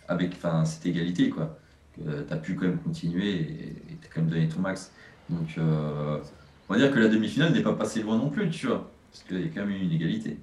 [0.06, 0.32] avec
[0.64, 1.30] cette égalité.
[1.30, 1.56] quoi.
[1.94, 4.92] Tu as pu quand même continuer et tu as quand même donné ton max.
[5.30, 8.90] Donc, on va dire que la demi-finale n'est pas passée loin non plus, tu vois,
[9.10, 10.36] parce qu'il y a quand même eu une égalité.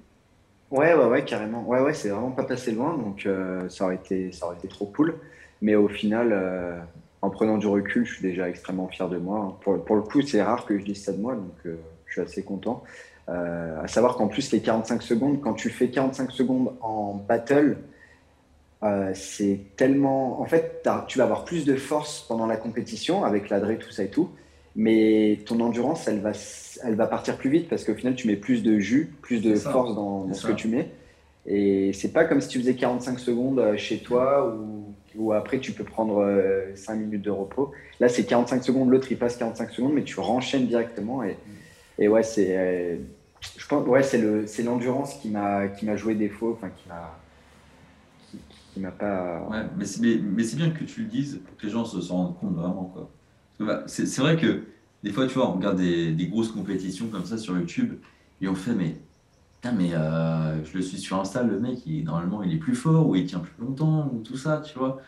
[0.71, 1.63] Ouais, ouais, ouais, carrément.
[1.63, 3.27] Ouais, ouais, c'est vraiment pas passé loin, donc
[3.69, 5.13] ça, aurait été, ça aurait été trop cool.
[5.62, 6.86] Mais au final,
[7.26, 9.60] en prenant du recul, je suis déjà extrêmement fier de moi.
[9.64, 12.22] Pour, le coup, c'est rare que je dise ça de moi, donc euh, je suis
[12.22, 12.84] assez content.
[13.30, 17.78] Euh, à savoir qu'en plus, les 45 secondes, quand tu fais 45 secondes en battle,
[18.84, 20.40] euh, c'est tellement.
[20.40, 24.04] En fait, tu vas avoir plus de force pendant la compétition avec l'adré, tout ça
[24.04, 24.30] et tout,
[24.76, 26.34] mais ton endurance, elle va,
[26.84, 29.56] elle va partir plus vite parce qu'au final, tu mets plus de jus, plus de
[29.56, 30.92] force dans, dans ce que tu mets.
[31.48, 35.71] Et c'est pas comme si tu faisais 45 secondes chez toi ou ou après tu
[35.71, 36.23] peux prendre
[36.75, 37.71] 5 euh, minutes de repos.
[37.99, 41.23] Là, c'est 45 secondes, l'autre il passe 45 secondes, mais tu renchaînes directement.
[41.23, 41.38] Et,
[41.99, 42.97] et ouais, c'est, euh,
[43.58, 47.19] je pense, ouais, c'est, le, c'est l'endurance qui m'a, joué défaut, enfin qui m'a,
[48.73, 49.47] qui, m'a pas.
[49.49, 52.12] Ouais, mais c'est, mais, c'est bien que tu le dises pour que les gens se,
[52.12, 52.91] rendent compte vraiment.
[52.93, 53.10] Quoi.
[53.60, 54.63] Bah, c'est vrai que
[55.04, 57.93] des fois, tu vois, on regarde des, des, grosses compétitions comme ça sur YouTube
[58.41, 58.95] et on fait, mais
[59.71, 63.08] mais euh, je le suis sur Insta, le mec, il, normalement, il est plus fort,
[63.08, 65.01] ou il tient plus longtemps, ou tout ça, tu vois.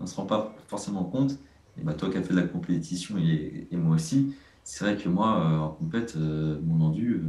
[0.00, 1.38] on se rend pas forcément compte.
[1.78, 5.08] Et bah, toi qui as fait de la compétition, et, moi aussi, c'est vrai que
[5.08, 7.22] moi, euh, en compète, euh, mon endu.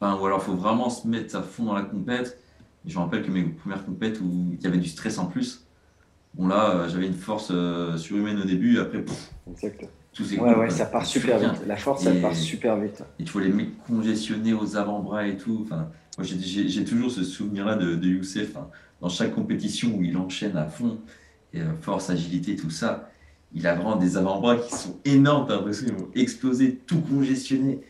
[0.00, 2.38] Enfin, ou alors, il faut vraiment se mettre à fond dans la compète.
[2.84, 5.66] je me rappelle que mes premières compètes où il y avait du stress en plus,
[6.34, 7.52] bon, là, j'avais une force
[7.96, 9.30] surhumaine au début, et après, pouf,
[10.20, 11.66] ouais, ouais, ça part super vite.
[11.66, 13.02] La force, ça part super vite.
[13.18, 15.60] Et tu vois les mecs congestionnés aux avant-bras et tout.
[15.64, 18.56] Enfin, moi, j'ai toujours ce souvenir-là de, de, Youssef.
[18.56, 18.68] Hein.
[19.00, 20.98] Dans chaque compétition où il enchaîne à fond,
[21.52, 23.10] et, euh, force, agilité, tout ça,
[23.52, 25.46] il a vraiment des avant-bras qui sont énormes.
[25.46, 27.80] T'as l'impression qu'ils vont exploser, tout congestionné.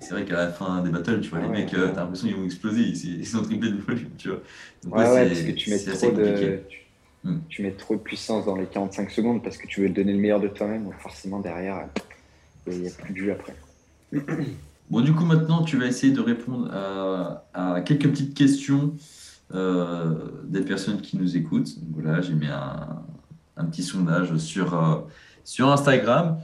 [0.00, 2.36] C'est vrai qu'à la fin des battles, tu vois, les mecs, euh, t'as l'impression qu'ils
[2.36, 2.82] vont exploser.
[2.82, 4.40] Ils, sont triplés de volume, tu vois.
[4.86, 6.60] ouais, ouais, parce que tu mets trop de.
[7.24, 7.38] Hmm.
[7.48, 10.18] Tu mets trop de puissance dans les 45 secondes parce que tu veux donner le
[10.18, 10.84] meilleur de toi-même.
[10.84, 11.88] Donc forcément, derrière,
[12.66, 13.56] il n'y a plus de après.
[14.90, 18.94] Bon, du coup, maintenant, tu vas essayer de répondre à, quelques petites questions
[19.54, 21.76] euh, des personnes qui nous écoutent.
[21.92, 25.00] voilà, j'ai mis un, petit sondage sur, euh,
[25.44, 26.38] sur Instagram.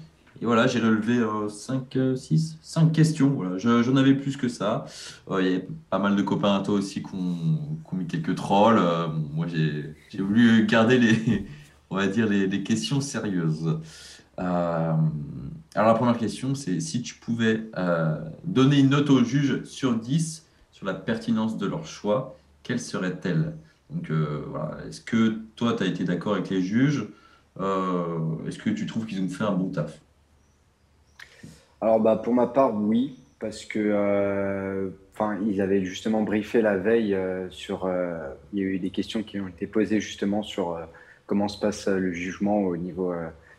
[0.44, 3.58] Voilà, j'ai relevé 5, 6, 5 questions.
[3.58, 4.84] J'en avais plus que ça.
[5.30, 8.34] Euh, il y a pas mal de copains à toi aussi qui ont, mis quelques
[8.34, 8.78] trolls.
[8.78, 13.78] Euh, moi, j'ai voulu garder les, questions sérieuses.
[14.36, 14.98] alors
[15.74, 17.62] la première question, c'est si tu pouvais
[18.44, 23.54] donner une note aux juges sur 10 sur la pertinence de leur choix, quelle serait-elle?
[23.88, 27.08] Donc voilà, est-ce que toi, tu as été d'accord avec les juges?
[27.58, 30.03] Est-ce que tu trouves qu'ils ont fait un bon taf?
[31.80, 36.78] Alors bah, pour ma part, oui parce que euh, enfin ils avaient justement briefé la
[36.78, 38.16] veille euh, sur euh,
[38.54, 40.78] il y a eu des questions qui ont été posées justement sur
[41.26, 43.12] comment se passe le jugement au niveau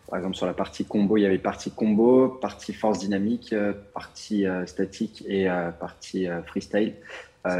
[0.09, 1.17] par exemple sur la partie combo.
[1.17, 3.53] Il y avait partie combo partie force dynamique
[3.93, 5.47] partie statique et
[5.79, 6.93] partie freestyle.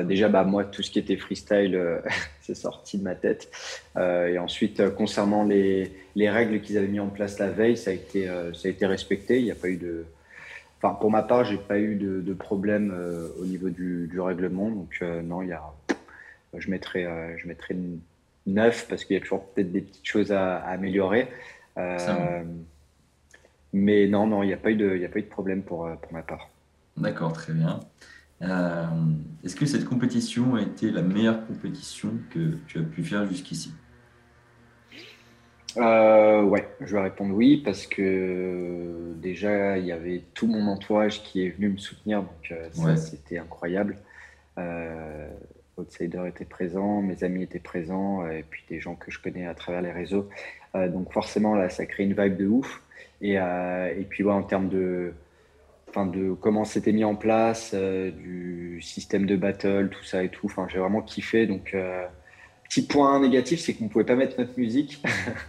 [0.03, 2.01] Déjà bah moi tout ce qui était freestyle
[2.41, 3.51] c'est sorti de ma tête.
[3.97, 7.93] Et ensuite concernant les, les règles qu'ils avaient mis en place la veille ça a
[7.93, 9.39] été ça a été respecté.
[9.39, 10.05] Il n'y a pas eu de
[10.79, 14.69] pour ma part, j'ai pas eu de, problème euh, au niveau du, règlement.
[14.69, 15.63] Donc, euh, non, il y a,
[16.57, 17.75] je mettrais, euh, je mettrais
[18.45, 21.29] 9 parce qu'il y a toujours peut-être des petites choses à, améliorer.
[23.73, 25.89] mais non, non, il n'y a, pas eu de, a pas eu de problème pour,
[26.01, 26.49] pour ma part.
[26.97, 27.79] D'accord, très bien.
[29.43, 33.73] Est-ce que cette compétition a été la meilleure compétition que tu as pu faire jusqu'ici?
[35.77, 41.23] Euh, ouais, je vais répondre oui parce que déjà il y avait tout mon entourage
[41.23, 43.97] qui est venu me soutenir, donc euh, ça c'était incroyable.
[44.57, 45.27] Euh,
[45.77, 49.53] Outsider était présent, mes amis étaient présents et puis des gens que je connais à
[49.53, 50.29] travers les réseaux.
[50.75, 52.81] Euh, donc forcément là ça crée une vibe de ouf.
[53.21, 55.13] Et, et puis ouais, en termes de,
[55.89, 60.51] enfin de comment c'était mis en place, du système de battle, tout ça et tout.
[60.69, 61.75] J'ai vraiment kiffé donc.
[62.67, 65.01] Petit point négatif, c'est qu'on ne pouvait pas mettre notre musique.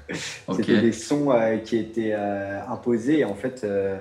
[0.52, 3.96] C'était des sons euh, qui étaient euh, imposés et en fait, euh,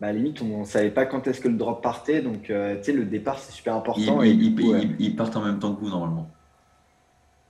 [0.00, 2.22] bah, à la limite, on ne savait pas quand est-ce que le drop partait.
[2.22, 4.22] Donc, tu sais, le départ, c'est super important.
[4.22, 6.28] Ils, partent en même temps que vous, normalement.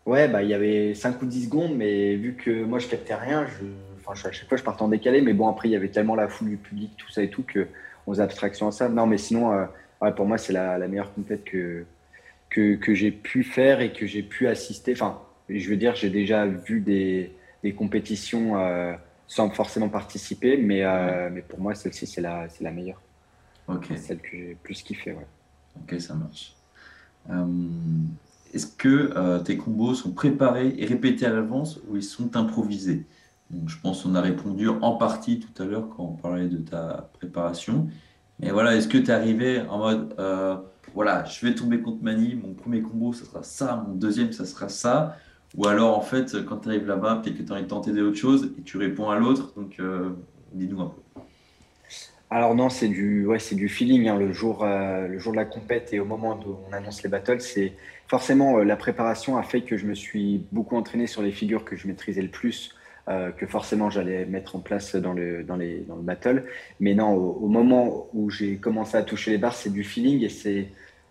[0.04, 3.14] Ouais, bah, il y avait 5 ou 10 secondes, mais vu que moi, je captais
[3.14, 3.66] rien, je...
[4.00, 5.20] Enfin, à chaque fois, je partais en décalé.
[5.20, 7.44] Mais bon, après, il y avait tellement la foule du public, tout ça et tout,
[7.44, 8.88] qu'on faisait abstraction à ça.
[8.88, 9.68] Non, mais sinon,
[10.16, 11.84] pour moi, c'est la, la, meilleure complète que,
[12.50, 14.92] que, que j'ai pu faire et que j'ai pu assister.
[14.92, 17.32] Enfin, je veux dire, j'ai déjà vu des,
[17.62, 18.94] des compétitions euh,
[19.26, 23.00] sans forcément participer, mais, euh, mais pour moi, celle-ci, c'est la, la meilleure.
[23.66, 23.92] Ok.
[23.96, 25.26] Celle que j'ai plus kiffé, ouais.
[25.82, 26.54] Ok, ça marche.
[27.30, 27.44] Euh,
[28.54, 33.04] est-ce que tes combos sont préparés et répétés à l'avance ou ils sont improvisés?
[33.50, 36.58] Donc, Je pense qu'on a répondu en partie tout à l'heure quand on parlait de
[36.58, 37.88] ta préparation.
[38.40, 40.14] Mais voilà, est-ce que tu es arrivé en mode
[40.98, 44.44] voilà, je vais tomber contre Mani, mon premier combo, ça sera ça, mon deuxième, ça
[44.44, 45.16] sera ça.
[45.56, 47.92] Ou alors, en fait, quand tu arrives là-bas, peut-être que tu as envie de tenter
[47.92, 49.52] d'autres choses et tu réponds à l'autre.
[49.54, 50.10] Donc, euh,
[50.54, 51.20] dis-nous un peu.
[52.30, 54.08] Alors non, c'est du, ouais, du feeling.
[54.08, 54.18] Hein.
[54.18, 57.08] Le, jour, euh, le jour de la compète et au moment où on annonce les
[57.08, 57.74] battles, c'est
[58.08, 61.64] forcément euh, la préparation a fait que je me suis beaucoup entraîné sur les figures
[61.64, 62.74] que je maîtrisais le plus,
[63.38, 66.44] que forcément j'allais mettre en place dans le, dans les, dans le battle.
[66.80, 70.28] Mais non, au moment où j'ai commencé à toucher les barres, c'est du feeling et
[70.28, 70.66] c'est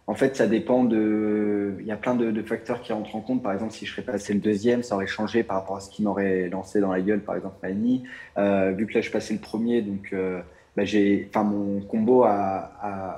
[0.10, 1.76] en fait, ça dépend de.
[1.82, 3.44] Il y a plein de, facteurs qui rentrent en compte.
[3.44, 5.90] Par exemple, si je serais passé le deuxième, ça aurait changé par rapport à ce
[5.90, 8.04] qui m'aurait lancé dans la gueule, par exemple, Mani.
[8.38, 10.40] Euh, vu que là, je passais le premier, donc euh,
[10.78, 12.72] bah, j'ai, enfin, mon combo a,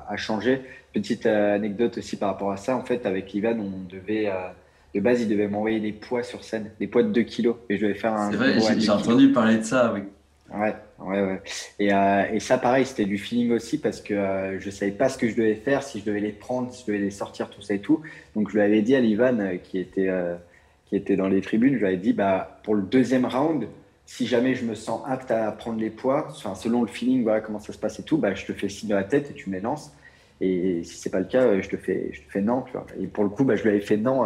[0.09, 0.61] a, changé.
[0.91, 2.75] Petite anecdote aussi par rapport à ça.
[2.75, 4.27] En fait, avec Ivan, on devait.
[4.27, 4.49] Euh,
[4.95, 7.57] de base, il devait m'envoyer des poids sur scène, des poids de 2 kilos.
[7.69, 8.31] Et je devais faire un.
[8.31, 10.01] C'est vrai, j'ai entendu parler de ça, oui.
[10.53, 11.41] Ouais, ouais, ouais.
[11.77, 15.07] Et, euh, et ça, pareil, c'était du feeling aussi parce que euh, je savais pas
[15.07, 17.49] ce que je devais faire, si je devais les prendre, si je devais les sortir,
[17.49, 18.01] tout ça et tout.
[18.35, 20.35] Donc, je lui avais dit à l'Ivan euh, qui, était, euh,
[20.87, 23.67] qui était dans les tribunes, je lui avais dit, bah, pour le deuxième round,
[24.07, 27.41] si jamais je me sens apte à prendre les poids, enfin, selon le feeling, voilà
[27.41, 29.33] comment ça se passe et tout, bah, je te fais signe de la tête et
[29.35, 29.93] tu me les lances.
[30.41, 32.63] Et si c'est pas le cas, je te fais, je te fais non.
[32.99, 34.23] Et pour le coup, bah, je lui avais fait non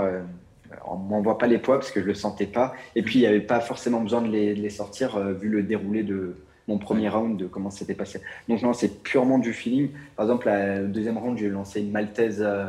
[0.85, 2.73] on m'envoie pas les poids parce que je le sentais pas.
[2.95, 6.03] Et puis, il n'y avait pas forcément besoin de les, sortir euh, vu le déroulé
[6.03, 6.35] de
[6.67, 8.21] mon premier round, de comment c'était passé.
[8.47, 9.89] Donc, non, c'est purement du feeling.
[10.15, 12.67] Par exemple, le deuxième round, j'ai lancé une Maltaise, euh,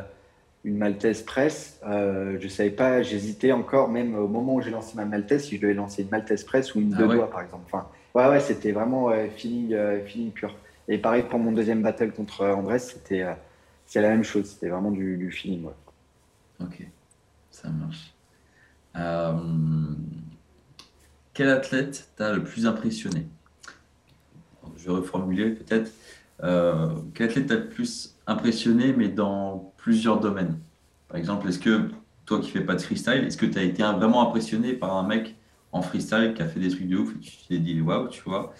[0.64, 1.81] une Maltaise presse.
[1.87, 5.57] Euh, je savais pas, j'hésitais encore, même au moment où j'ai lancé ma Maltaise, si
[5.57, 7.64] je devais lancer une Maltaise presse ou une ah deux doigts, par exemple.
[7.67, 10.57] Enfin, ouais, ouais, c'était vraiment feeling, feeling pur.
[10.88, 13.25] Et pareil pour mon deuxième battle contre Andrés, c'était
[13.87, 14.51] c'est la même chose.
[14.51, 15.64] C'était vraiment du, du feeling.
[15.64, 15.73] Ouais.
[16.61, 16.87] Ok
[17.55, 18.12] ça marche.
[18.97, 19.95] Euh,
[21.33, 23.29] quel athlète t'a le plus impressionné?
[24.77, 25.93] Je vais reformuler peut-être.
[26.43, 30.59] Euh, quel athlète t'a le plus impressionné, mais dans plusieurs domaines?
[31.09, 31.90] Par exemple, est-ce que
[32.27, 35.07] toi qui fais pas de freestyle, est-ce que tu as été vraiment impressionné par un
[35.07, 35.37] mec
[35.71, 38.23] en freestyle qui a fait des trucs de ouf et tu t'es dit waouh, tu
[38.23, 38.53] vois?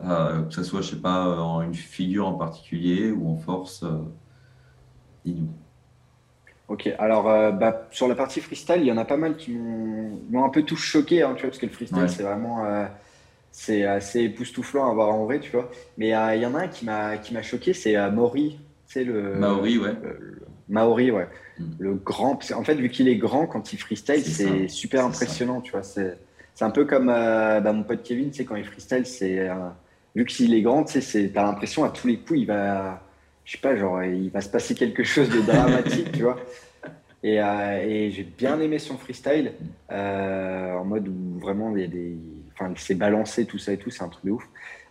[0.00, 3.84] Euh, Que ce soit, je sais pas, en une figure en particulier ou en force
[5.24, 5.52] Dis-nous.
[6.68, 9.52] Ok, alors euh, bah, sur la partie freestyle, il y en a pas mal qui
[9.52, 12.84] m'ont un peu tous choqué, hein, tu vois, parce que le freestyle, c'est vraiment, euh,
[13.50, 15.70] c'est assez époustouflant à voir en vrai, tu vois.
[15.96, 18.58] Mais il y en a un qui m'a choqué, c'est Maury.
[18.86, 19.34] C'est le.
[19.34, 19.94] Maori, ouais.
[20.68, 21.28] Maori, ouais.
[21.58, 21.64] Hmm.
[21.78, 22.38] Le grand.
[22.54, 25.82] En fait, vu qu'il est grand, quand il freestyle, c'est super impressionnant, tu vois.
[25.82, 26.18] C'est
[26.60, 29.48] un peu comme bah, mon pote Kevin, sais, quand il freestyle, c'est.
[30.14, 33.07] vu qu'il est grand, tu sais, t'as l'impression à tous les coups, il va.
[33.48, 36.38] Je sais pas, genre, il va se passer quelque chose de dramatique, tu vois.
[37.22, 39.52] Et, euh, et j'ai bien aimé son freestyle,
[39.90, 42.14] euh, en mode où vraiment il, des,
[42.52, 44.46] enfin, il s'est balancé, tout ça et tout, c'est un truc de ouf.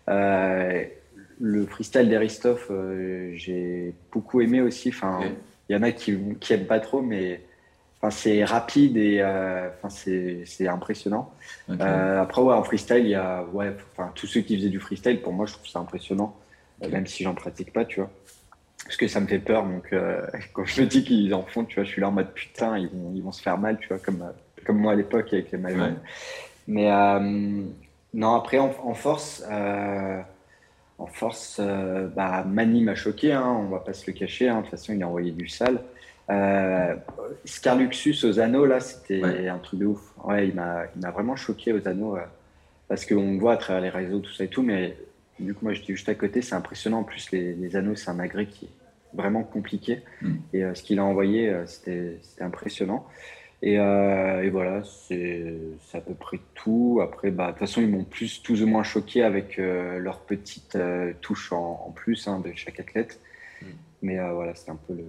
[0.10, 0.84] Euh,
[1.40, 2.72] le freestyle d'Aristoff,
[3.36, 4.90] j'ai beaucoup aimé aussi.
[4.90, 5.20] Enfin,
[5.70, 7.42] il y en a qui, qui aiment pas trop, mais
[8.02, 11.32] enfin, c'est rapide et enfin, c'est impressionnant.
[11.70, 15.22] après, ouais, en freestyle, il y a ouais, enfin, tous ceux qui faisaient du freestyle,
[15.22, 16.36] pour moi, je trouve ça impressionnant,
[16.82, 18.10] même si j'en pratique pas, tu vois
[18.88, 19.66] parce que ça me fait peur.
[19.66, 20.22] Donc, euh,
[20.54, 22.78] quand je me dis qu'ils en font, tu vois, je suis là en mode putain,
[22.78, 25.28] ils vont, ils vont se faire mal, tu vois, comme, euh, comme moi à l'époque
[25.34, 25.96] avec les maillons.
[26.68, 27.64] Mais euh,
[28.14, 29.44] non, après, en, force,
[30.98, 31.62] en force
[32.16, 34.50] bah, Mani m'a choqué, hein, on va pas se le cacher.
[34.50, 35.82] Hein, de toute façon, il a envoyé du sale.
[37.46, 40.02] Scarluxus aux anneaux, là, c'était un truc de ouf.
[40.24, 42.18] Ouais, il m'a vraiment choqué aux anneaux.
[42.88, 44.98] parce qu'on voit à travers les réseaux, tout ça et tout, mais
[45.40, 46.42] du coup, moi, j'étais juste à côté.
[46.42, 47.00] C'est impressionnant.
[47.00, 48.70] En plus, les, anneaux, c'est un agrès qui est
[49.14, 50.04] vraiment compliqué.
[50.22, 50.36] Mm.
[50.54, 53.06] Et euh, ce qu'il a envoyé, euh, c'était impressionnant.
[53.62, 55.58] Et, euh, et voilà, c'est
[55.94, 57.00] à peu près tout.
[57.02, 60.78] Après, bah, de toute façon, ils m'ont plus, tous ou moins choqué avec leur petite
[61.22, 63.20] touche en, plus hein, de chaque athlète.
[63.62, 63.66] Mm.
[64.04, 65.06] Mais voilà, c'était un peu le.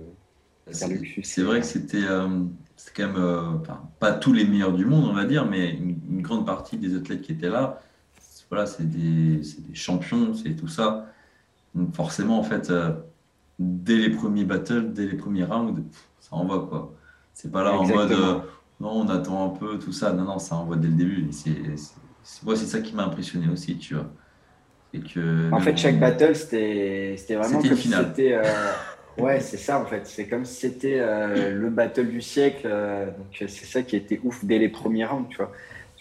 [0.71, 2.05] C'est vrai que c'était
[2.95, 3.63] quand même
[4.01, 7.23] pas tous les meilleurs du monde, on va dire, mais une grande partie des athlètes
[7.23, 7.81] qui étaient là
[8.51, 11.07] voilà, c'est des, des, champions, c'est tout ça.
[11.75, 12.93] Donc forcément, en fait, euh,
[13.59, 15.83] dès les premiers battles, dès les premiers rounds,
[16.21, 16.95] ça envoie quoi.
[17.35, 18.39] C'est pas là en mode euh,
[18.81, 20.13] non, on attend un peu, tout ça.
[20.13, 21.29] Non, non, ça envoie dès le début.
[21.31, 21.51] C'est
[22.45, 24.07] moi, c'est ça qui m'a impressionné aussi, tu vois.
[24.93, 28.33] Que, en fait, chaque battle, c'était vraiment comme si c'était.
[28.33, 28.73] Euh,
[29.19, 30.07] ouais, c'est ça en fait.
[30.07, 32.67] C'est comme si c'était le battle du siècle.
[32.67, 35.53] donc, c'est ça qui était ouf dès les premiers rounds, tu vois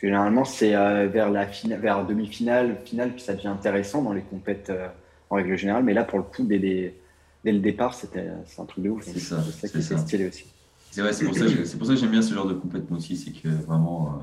[0.02, 4.22] généralement, c'est euh, vers la finale, vers demi-finale, finale, puis ça devient intéressant dans les
[4.22, 4.88] compètes euh,
[5.30, 5.84] en règle générale.
[5.84, 9.04] Mais là, pour le coup, dès, dès le départ, c'était un truc de ouf.
[9.04, 10.46] C'est ça, ça qui est stylé aussi.
[10.92, 13.18] C'est vrai, c'est pour, ça que j'aime bien ce genre de compète aussi.
[13.18, 14.20] C'est que vraiment,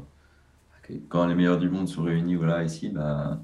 [0.91, 3.41] euh, quand les meilleurs du monde sont réunis voilà, ici, bah,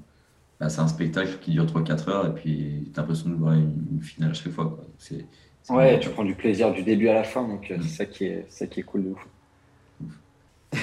[0.59, 3.53] bah c'est un spectacle qui dure 3-4 heures et puis tu as l'impression de voir
[3.53, 4.65] une, finale à chaque fois.
[4.65, 5.77] Quoi.
[5.77, 8.45] ouais, tu prends du plaisir du début à la fin, donc c'est ça, qui est,
[8.49, 9.27] ça qui est cool de ouf.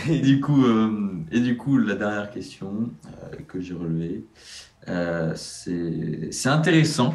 [0.09, 4.25] Et du coup, euh, et du coup la dernière question euh, que j'ai relevée,
[4.89, 7.15] euh, c'est intéressant.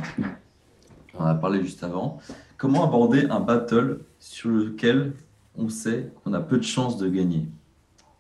[1.14, 2.20] On en a parlé juste avant.
[2.58, 5.14] Comment aborder un battle sur lequel
[5.56, 7.48] on sait qu'on a peu de chances de gagner?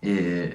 [0.03, 0.49] Et,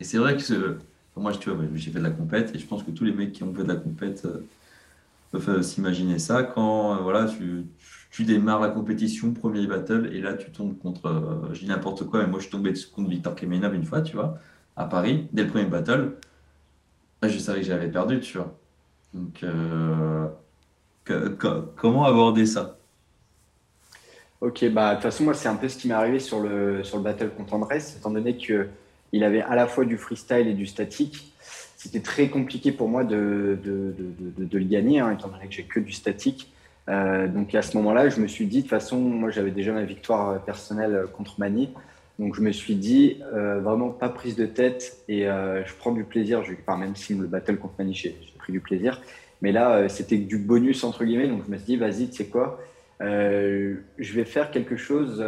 [0.00, 0.78] et c'est vrai que
[1.16, 3.42] moi, vois, j'ai fait de la compète et je pense que tous les mecs qui
[3.42, 4.26] ont fait de la compète
[5.30, 6.44] peuvent s'imaginer ça.
[6.44, 7.66] Quand voilà, tu
[8.22, 12.20] démarres la compétition, premier battle, et là tu tombes contre, euh, je dis n'importe quoi,
[12.20, 14.38] mais moi je suis tombé contre Victor Kemenov une fois, tu vois,
[14.76, 16.12] à Paris, dès le premier battle.
[17.24, 18.56] Je savais que j'avais perdu, tu vois.
[19.14, 20.28] Donc, euh,
[21.74, 22.78] comment aborder ça?
[24.40, 26.84] Ok, bah de toute façon, moi c'est un peu ce qui m'est arrivé sur le,
[26.84, 30.54] sur le battle contre Andrés, étant donné qu'il avait à la fois du freestyle et
[30.54, 31.32] du statique.
[31.76, 35.54] C'était très compliqué pour moi de, de, de, de le gagner, hein, étant donné que
[35.54, 36.52] j'ai que du statique.
[36.88, 39.72] Euh, donc à ce moment-là, je me suis dit, de toute façon, moi j'avais déjà
[39.72, 41.70] ma victoire euh, personnelle euh, contre Mani.
[42.18, 46.44] Donc je me suis dit, vraiment pas prise de tête et je prends du plaisir.
[46.44, 49.02] Je, enfin, même si le battle contre Mani, j'ai pris du plaisir.
[49.42, 51.26] Mais là, c'était du bonus entre guillemets.
[51.26, 52.60] Donc je me suis dit, vas-y, tu sais quoi,
[53.00, 55.24] je vais faire quelque chose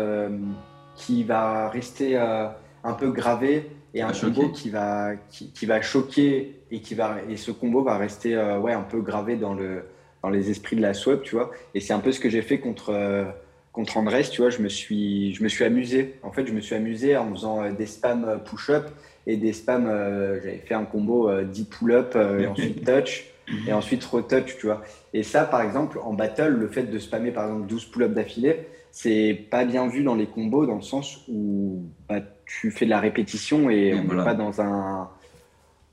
[0.94, 6.60] qui va rester un peu gravé et un combo qui va, qui, qui, va choquer
[6.70, 9.82] et, qui va, et ce combo va rester ouais, un peu gravé dans le
[10.22, 11.50] dans les esprits de la swap, tu vois.
[11.74, 13.24] Et c'est un peu ce que j'ai fait contre, euh,
[13.72, 14.50] contre Andrés, tu vois.
[14.50, 16.14] Je me, suis, je me suis amusé.
[16.22, 18.88] En fait, je me suis amusé en faisant euh, des spams euh, push-up
[19.26, 19.86] et des spams.
[19.86, 23.24] J'avais fait un combo 10 pull-up et ensuite touch
[23.66, 24.82] et ensuite retouch, tu vois.
[25.12, 28.66] Et ça, par exemple, en battle, le fait de spammer par exemple 12 pull-up d'affilée,
[28.92, 32.90] c'est pas bien vu dans les combos dans le sens où bah, tu fais de
[32.90, 35.10] la répétition et, on n'est pas dans un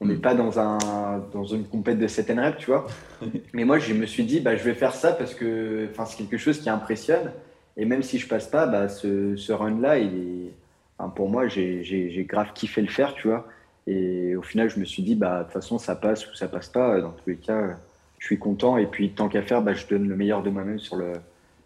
[0.03, 2.85] on n'est pas dans, un, dans une compète de 7 rep, tu vois.
[3.53, 6.37] Mais moi, je me suis dit, bah, je vais faire ça parce que c'est quelque
[6.37, 7.31] chose qui impressionne.
[7.77, 12.25] Et même si je passe pas, bah, ce, ce run-là, il est, pour moi, j'ai
[12.27, 13.47] grave kiffé le faire, tu vois.
[13.87, 16.49] Et au final, je me suis dit, bah, de toute façon, ça passe ou ça
[16.49, 16.99] passe pas.
[16.99, 17.77] Dans tous les cas,
[18.19, 18.77] je suis content.
[18.77, 21.13] Et puis, tant qu'à faire, bah, je donne le meilleur de moi-même sur le.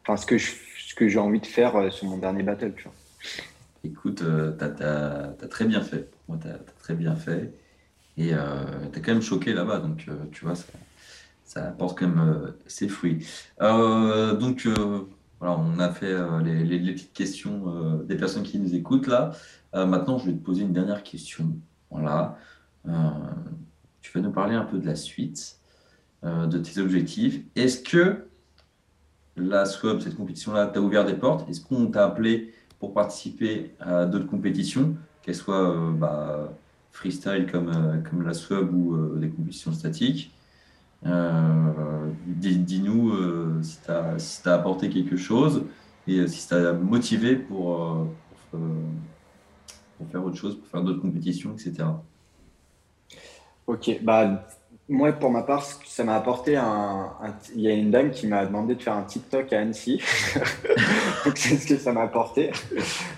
[0.03, 2.83] Enfin, ce que, ce que j'ai envie de faire euh, sur mon dernier battle, tu
[2.83, 2.93] vois.
[3.83, 6.07] Écoute, euh, tu as, très bien fait.
[6.27, 7.51] Moi, tu as, très bien fait.
[8.17, 8.31] Et
[8.91, 10.55] tu es quand même choqué là-bas, donc tu vois,
[11.43, 13.25] ça, apporte quand même ses fruits.
[13.59, 14.67] donc
[15.39, 19.31] voilà, on a fait les, petites questions des personnes qui nous écoutent là.
[19.73, 21.55] maintenant, je vais te poser une dernière question.
[21.91, 22.37] Voilà.
[24.01, 25.57] tu vas nous parler un peu de la suite,
[26.23, 27.41] de tes objectifs.
[27.55, 28.27] Est-ce que
[29.37, 31.47] la SWAB, cette compétition-là, t'a ouvert des portes?
[31.49, 36.53] Est-ce qu'on t'a appelé pour participer à d'autres compétitions, qu'elles soient euh, bah,
[36.97, 40.31] freestyle comme, euh, comme la SWAB ou euh, des compétitions statiques
[42.25, 45.63] Dis-nous si tu as, si apporté quelque chose
[46.07, 48.07] et si ça t'a motivé pour,
[48.49, 48.59] pour,
[50.11, 51.85] faire autre chose, pour faire d'autres compétitions, etc.
[53.67, 54.47] Ok, bah
[54.89, 56.57] moi, pour ma part, ça m'a apporté
[57.55, 60.01] Il y a une dame qui m'a demandé de faire un TikTok à Annecy.
[61.25, 62.51] Donc, c'est ce que ça m'a apporté.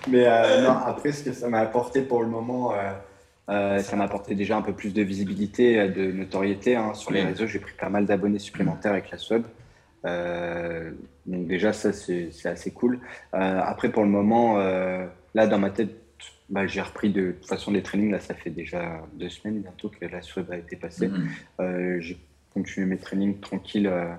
[0.07, 2.91] Mais euh, non, après, ce que ça m'a apporté pour le moment, euh,
[3.50, 7.24] euh, ça m'a apporté déjà un peu plus de visibilité, de notoriété hein, sur les
[7.24, 7.47] réseaux.
[7.47, 9.43] J'ai pris pas mal d'abonnés supplémentaires avec la sub.
[10.04, 13.00] donc, déjà, ça, c'est assez cool.
[13.32, 14.58] après, pour le moment,
[15.34, 15.91] là, dans ma tête,
[16.50, 18.12] bah, j'ai repris de, toute façon des trainings.
[18.12, 21.08] Là, ça fait déjà deux semaines bientôt que la souhait a été passée.
[21.08, 21.30] Mhm.
[21.60, 22.18] Euh, j'ai
[22.54, 24.12] continué mes trainings tranquilles euh,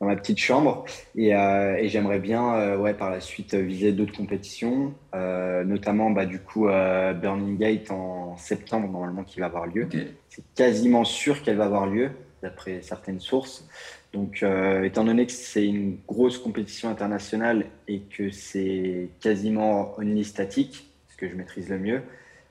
[0.00, 0.84] dans ma petite chambre.
[1.16, 6.40] Et, euh, et j'aimerais bien, ouais, par la suite, viser d'autres compétitions, notamment bah, du
[6.40, 9.88] coup Burning Gate en septembre, normalement, qui va avoir lieu.
[10.28, 12.10] C'est quasiment sûr qu'elle va avoir lieu,
[12.42, 13.68] d'après certaines sources.
[14.12, 14.44] Donc,
[14.82, 21.28] étant donné que c'est une grosse compétition internationale et que c'est quasiment only statique, que
[21.28, 22.02] je maîtrise le mieux,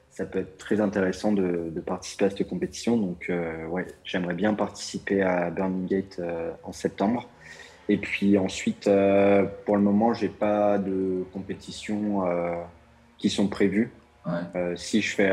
[0.10, 2.98] ça peut être très intéressant de, participer à cette compétition.
[2.98, 7.28] Donc, euh, ouais, j'aimerais bien participer à Burning Gate euh, en septembre.
[7.90, 12.24] Et puis ensuite, euh, pour le moment, j'ai pas de compétitions
[13.18, 13.92] qui sont prévues.
[14.76, 15.30] si je fais,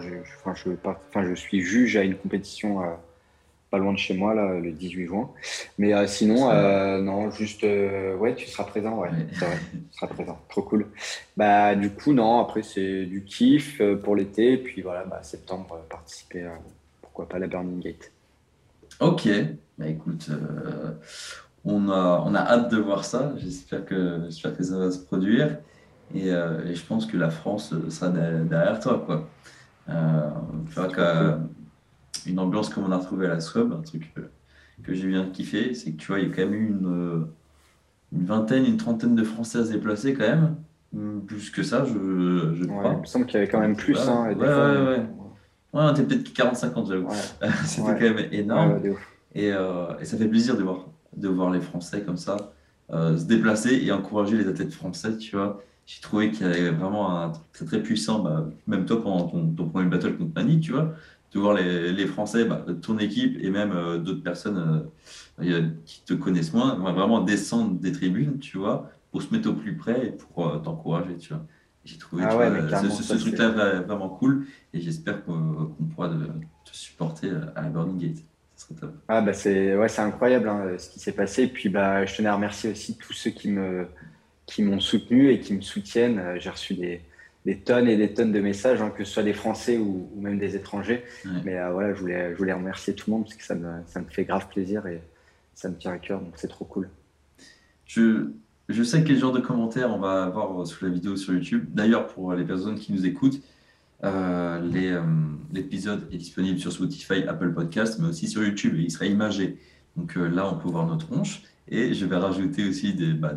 [0.00, 2.82] je, je, suis juge à une compétition
[3.70, 5.30] pas loin de chez moi, là, le 18 juin.
[5.78, 9.96] Mais euh, sinon, euh, non, juste, euh, ouais, tu seras présent, ouais, c'est vrai, tu
[9.96, 10.86] seras présent, trop cool.
[11.36, 16.44] Bah, du coup, non, après, c'est du kiff pour l'été, puis voilà, bah, septembre, participer,
[16.44, 16.58] à,
[17.00, 18.10] pourquoi pas, la Burning Gate.
[18.98, 19.28] Ok,
[19.78, 20.28] bah écoute,
[21.64, 24.98] on, a, on a hâte de voir ça, j'espère que, j'espère que ça va se
[24.98, 25.58] produire,
[26.14, 29.28] et, et, je pense que la France sera derrière toi, quoi.
[29.86, 31.38] tu vois que
[32.26, 34.12] une ambiance comme on a retrouvé à la Swab, un truc
[34.82, 37.26] que, j'ai bien kiffé, c'est que tu vois, il y a quand même eu une,
[38.12, 40.56] une vingtaine, une trentaine de Françaises déplacées quand même.
[41.26, 42.94] Plus que ça, je, je crois.
[42.94, 43.96] il me semble qu'il y avait quand même plus.
[43.96, 45.06] Hein, ouais, ouais, ouais, ouais.
[45.72, 47.08] on était peut-être 40-50, j'avoue.
[47.64, 48.80] C'était quand même énorme.
[49.34, 50.86] et, euh, et, ça fait plaisir de voir,
[51.20, 52.52] de voir les Français comme ça
[52.92, 55.62] euh, se déplacer et encourager les athlètes français, tu vois.
[55.86, 59.28] J'ai trouvé qu'il y avait vraiment un truc très très puissant, bah, même toi pendant
[59.28, 60.94] ton, ton premier battle contre Mani, tu vois
[61.32, 64.90] de voir les, les Français, bah, ton équipe et même euh, d'autres personnes
[65.40, 69.52] euh, qui te connaissent moins, vraiment descendre des tribunes, tu vois, pour se mettre au
[69.52, 71.46] plus près et pour t'encourager, tu vois.
[71.84, 77.68] J'ai trouvé ah ce, truc-là vraiment cool et j'espère qu'on pourra te supporter à la
[77.68, 78.24] Burning Gate.
[78.68, 78.92] Top.
[79.08, 81.44] Ah bah c'est ouais, incroyable hein, ce qui s'est passé.
[81.44, 83.86] Et puis bah, je tenais à remercier aussi tous ceux qui m'ont
[84.46, 86.36] qui soutenu et qui me soutiennent.
[86.38, 87.02] J'ai reçu des,
[87.46, 90.38] des tonnes et des tonnes de messages, hein, que ce soit des Français ou, même
[90.38, 91.04] des étrangers.
[91.44, 93.82] Mais euh, voilà, je voulais, je voulais remercier tout le monde parce que ça me,
[93.86, 95.02] ça me fait grave plaisir et
[95.54, 96.88] ça me tient à cœur, donc c'est trop cool.
[97.86, 98.30] Je,
[98.68, 101.66] je sais quel genre de commentaires on va avoir sous la vidéo sur YouTube.
[101.70, 103.40] D'ailleurs, pour les personnes qui nous écoutent,
[104.04, 105.02] euh, euh,
[105.52, 109.58] l'épisode est disponible sur Spotify, Apple Podcast, mais aussi sur YouTube et il sera imagé.
[109.96, 111.42] Donc là, on peut voir notre tronche.
[111.68, 113.32] Et je vais rajouter aussi des, bah,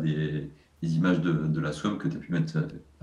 [0.82, 2.58] images de, la swab que tu as pu mettre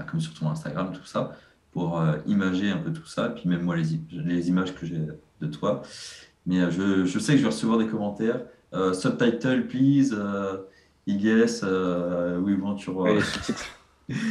[0.09, 1.37] comme sur ton Instagram, tout ça,
[1.71, 4.99] pour euh, imager un peu tout ça, puis même moi les, images que j'ai
[5.41, 5.81] de toi.
[6.45, 8.41] Mais euh, je, sais que je vais recevoir des commentaires.
[8.73, 10.15] Euh, subtitle, please.
[11.05, 13.21] yes, we want your.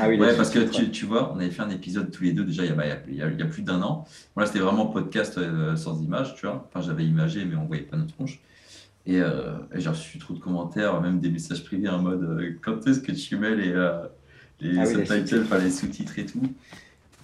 [0.00, 2.32] Ah oui, ouais, parce que tu, tu, vois, on avait fait un épisode tous les
[2.32, 4.06] deux déjà il y a, il y a, il y a plus d'un an.
[4.34, 5.40] Voilà, c'était vraiment podcast
[5.76, 6.68] sans image, tu vois.
[6.68, 8.40] Enfin, j'avais imagé, mais on voyait pas notre tronche.
[9.06, 9.20] Et,
[9.74, 13.36] j'ai reçu trop de commentaires, même des messages privés en mode quand est-ce que tu
[13.36, 13.72] mets les,
[14.60, 16.42] les ah subtitles, enfin les sous-titres et tout?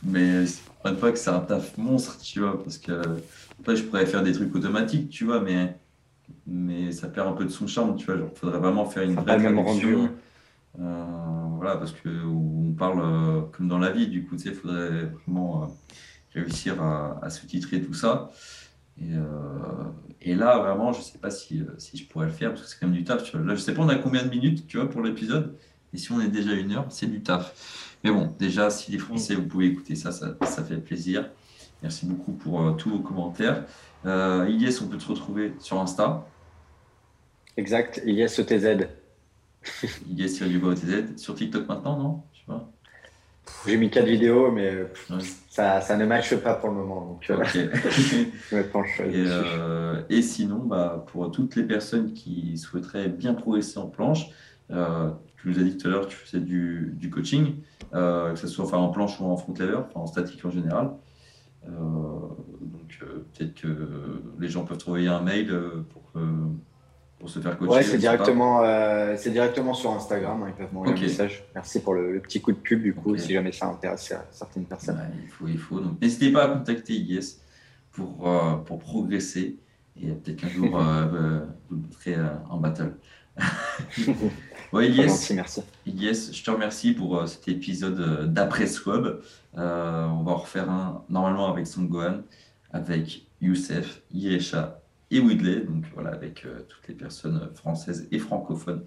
[0.02, 2.92] Mais je pas que c'est un taf monstre, tu vois, parce que
[3.60, 5.76] après, je pourrais faire des trucs automatiques, tu vois, mais,
[6.46, 8.16] mais ça perd un peu de son charme, tu vois.
[8.16, 10.10] Genre, faudrait vraiment faire une vraie traduction.
[10.78, 11.04] Euh,
[11.56, 15.06] voilà, parce que on parle euh, comme dans la vie, du coup, tu il faudrait
[15.06, 15.66] vraiment euh,
[16.34, 18.30] réussir à, à sous-titrer tout ça.
[20.22, 22.80] Et, là, vraiment, je sais pas si, si je pourrais le faire, parce que c'est
[22.80, 23.22] quand même du taf.
[23.22, 23.46] Tu vois.
[23.46, 25.54] Là, je sais pas, on a combien de minutes, tu vois, pour l'épisode?
[25.92, 27.98] Et si on est déjà une heure, c'est du taf.
[28.02, 31.30] Mais bon, déjà, si les Français, vous pouvez écouter ça, ça, fait plaisir.
[31.82, 33.64] Merci beaucoup pour tous vos commentaires.
[34.04, 36.26] Ilyes, on peut te retrouver sur Insta.
[37.56, 38.88] Exact, Ilyes ETZ.
[40.08, 41.16] Ilyes du OTZ.
[41.16, 42.22] Sur TikTok maintenant, non?
[42.32, 42.70] Je sais pas.
[43.66, 44.86] J'ai mis quatre vidéos, mais
[45.48, 47.06] ça, ça, ne matche pas pour le moment.
[47.06, 47.44] Donc, euh,
[48.50, 49.00] je me penche.
[49.00, 54.26] Et, euh, et sinon, bah, pour toutes les personnes qui souhaiteraient bien progresser en planche,
[54.70, 57.56] euh, tu nous as dit tout à l'heure que tu faisais du, du coaching,
[57.92, 60.90] que ce soit enfin, en planche ou en front lever, enfin, en statique en général.
[61.66, 62.98] donc
[63.32, 63.88] peut-être que
[64.38, 65.48] les gens peuvent trouver un mail
[65.90, 66.18] pour que
[67.26, 70.42] pour se faire coacher Ouais, c'est directement, euh, c'est directement sur Instagram.
[70.42, 71.44] Hein, ils peuvent m'envoyer un message.
[71.54, 75.00] Merci pour le, petit coup de pub, du coup, si jamais ça intéresse certaines personnes.
[75.20, 75.80] il faut, il faut.
[75.80, 77.40] Donc, n'hésitez pas à contacter Yes
[77.90, 79.58] pour, euh, pour progresser.
[80.00, 82.16] Et peut-être qu'un jour, euh, vous serez
[82.48, 82.94] en battle.
[84.72, 85.62] ouais, yes, merci.
[85.84, 89.20] Yes, je te remercie pour cet épisode d'après Swab.
[89.54, 92.20] on va en refaire un normalement avec Son Gohan,
[92.72, 94.80] avec Youssef, Yesha
[95.10, 98.84] et Woodley, donc voilà, avec euh, toutes les personnes françaises et francophones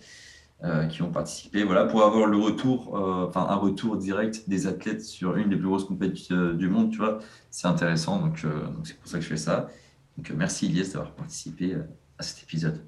[0.63, 4.67] euh, qui ont participé, voilà, pour avoir le retour, euh, enfin un retour direct des
[4.67, 8.45] athlètes sur une des plus grosses compétitions du monde, tu vois, c'est intéressant, donc
[8.83, 9.69] c'est pour ça que je fais ça.
[10.17, 11.77] Donc merci Ilyes d'avoir participé
[12.17, 12.81] à cet épisode.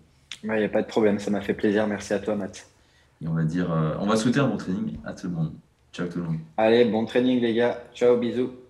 [0.44, 2.68] Il n'y a pas de problème, ça m'a fait plaisir, merci à toi Matt.
[3.22, 3.70] Et on va dire,
[4.00, 5.54] on va souhaiter un bon training à tout le monde.
[5.94, 6.40] Ciao tout le monde.
[6.58, 8.61] Allez, bon training les gars, ciao, bisous.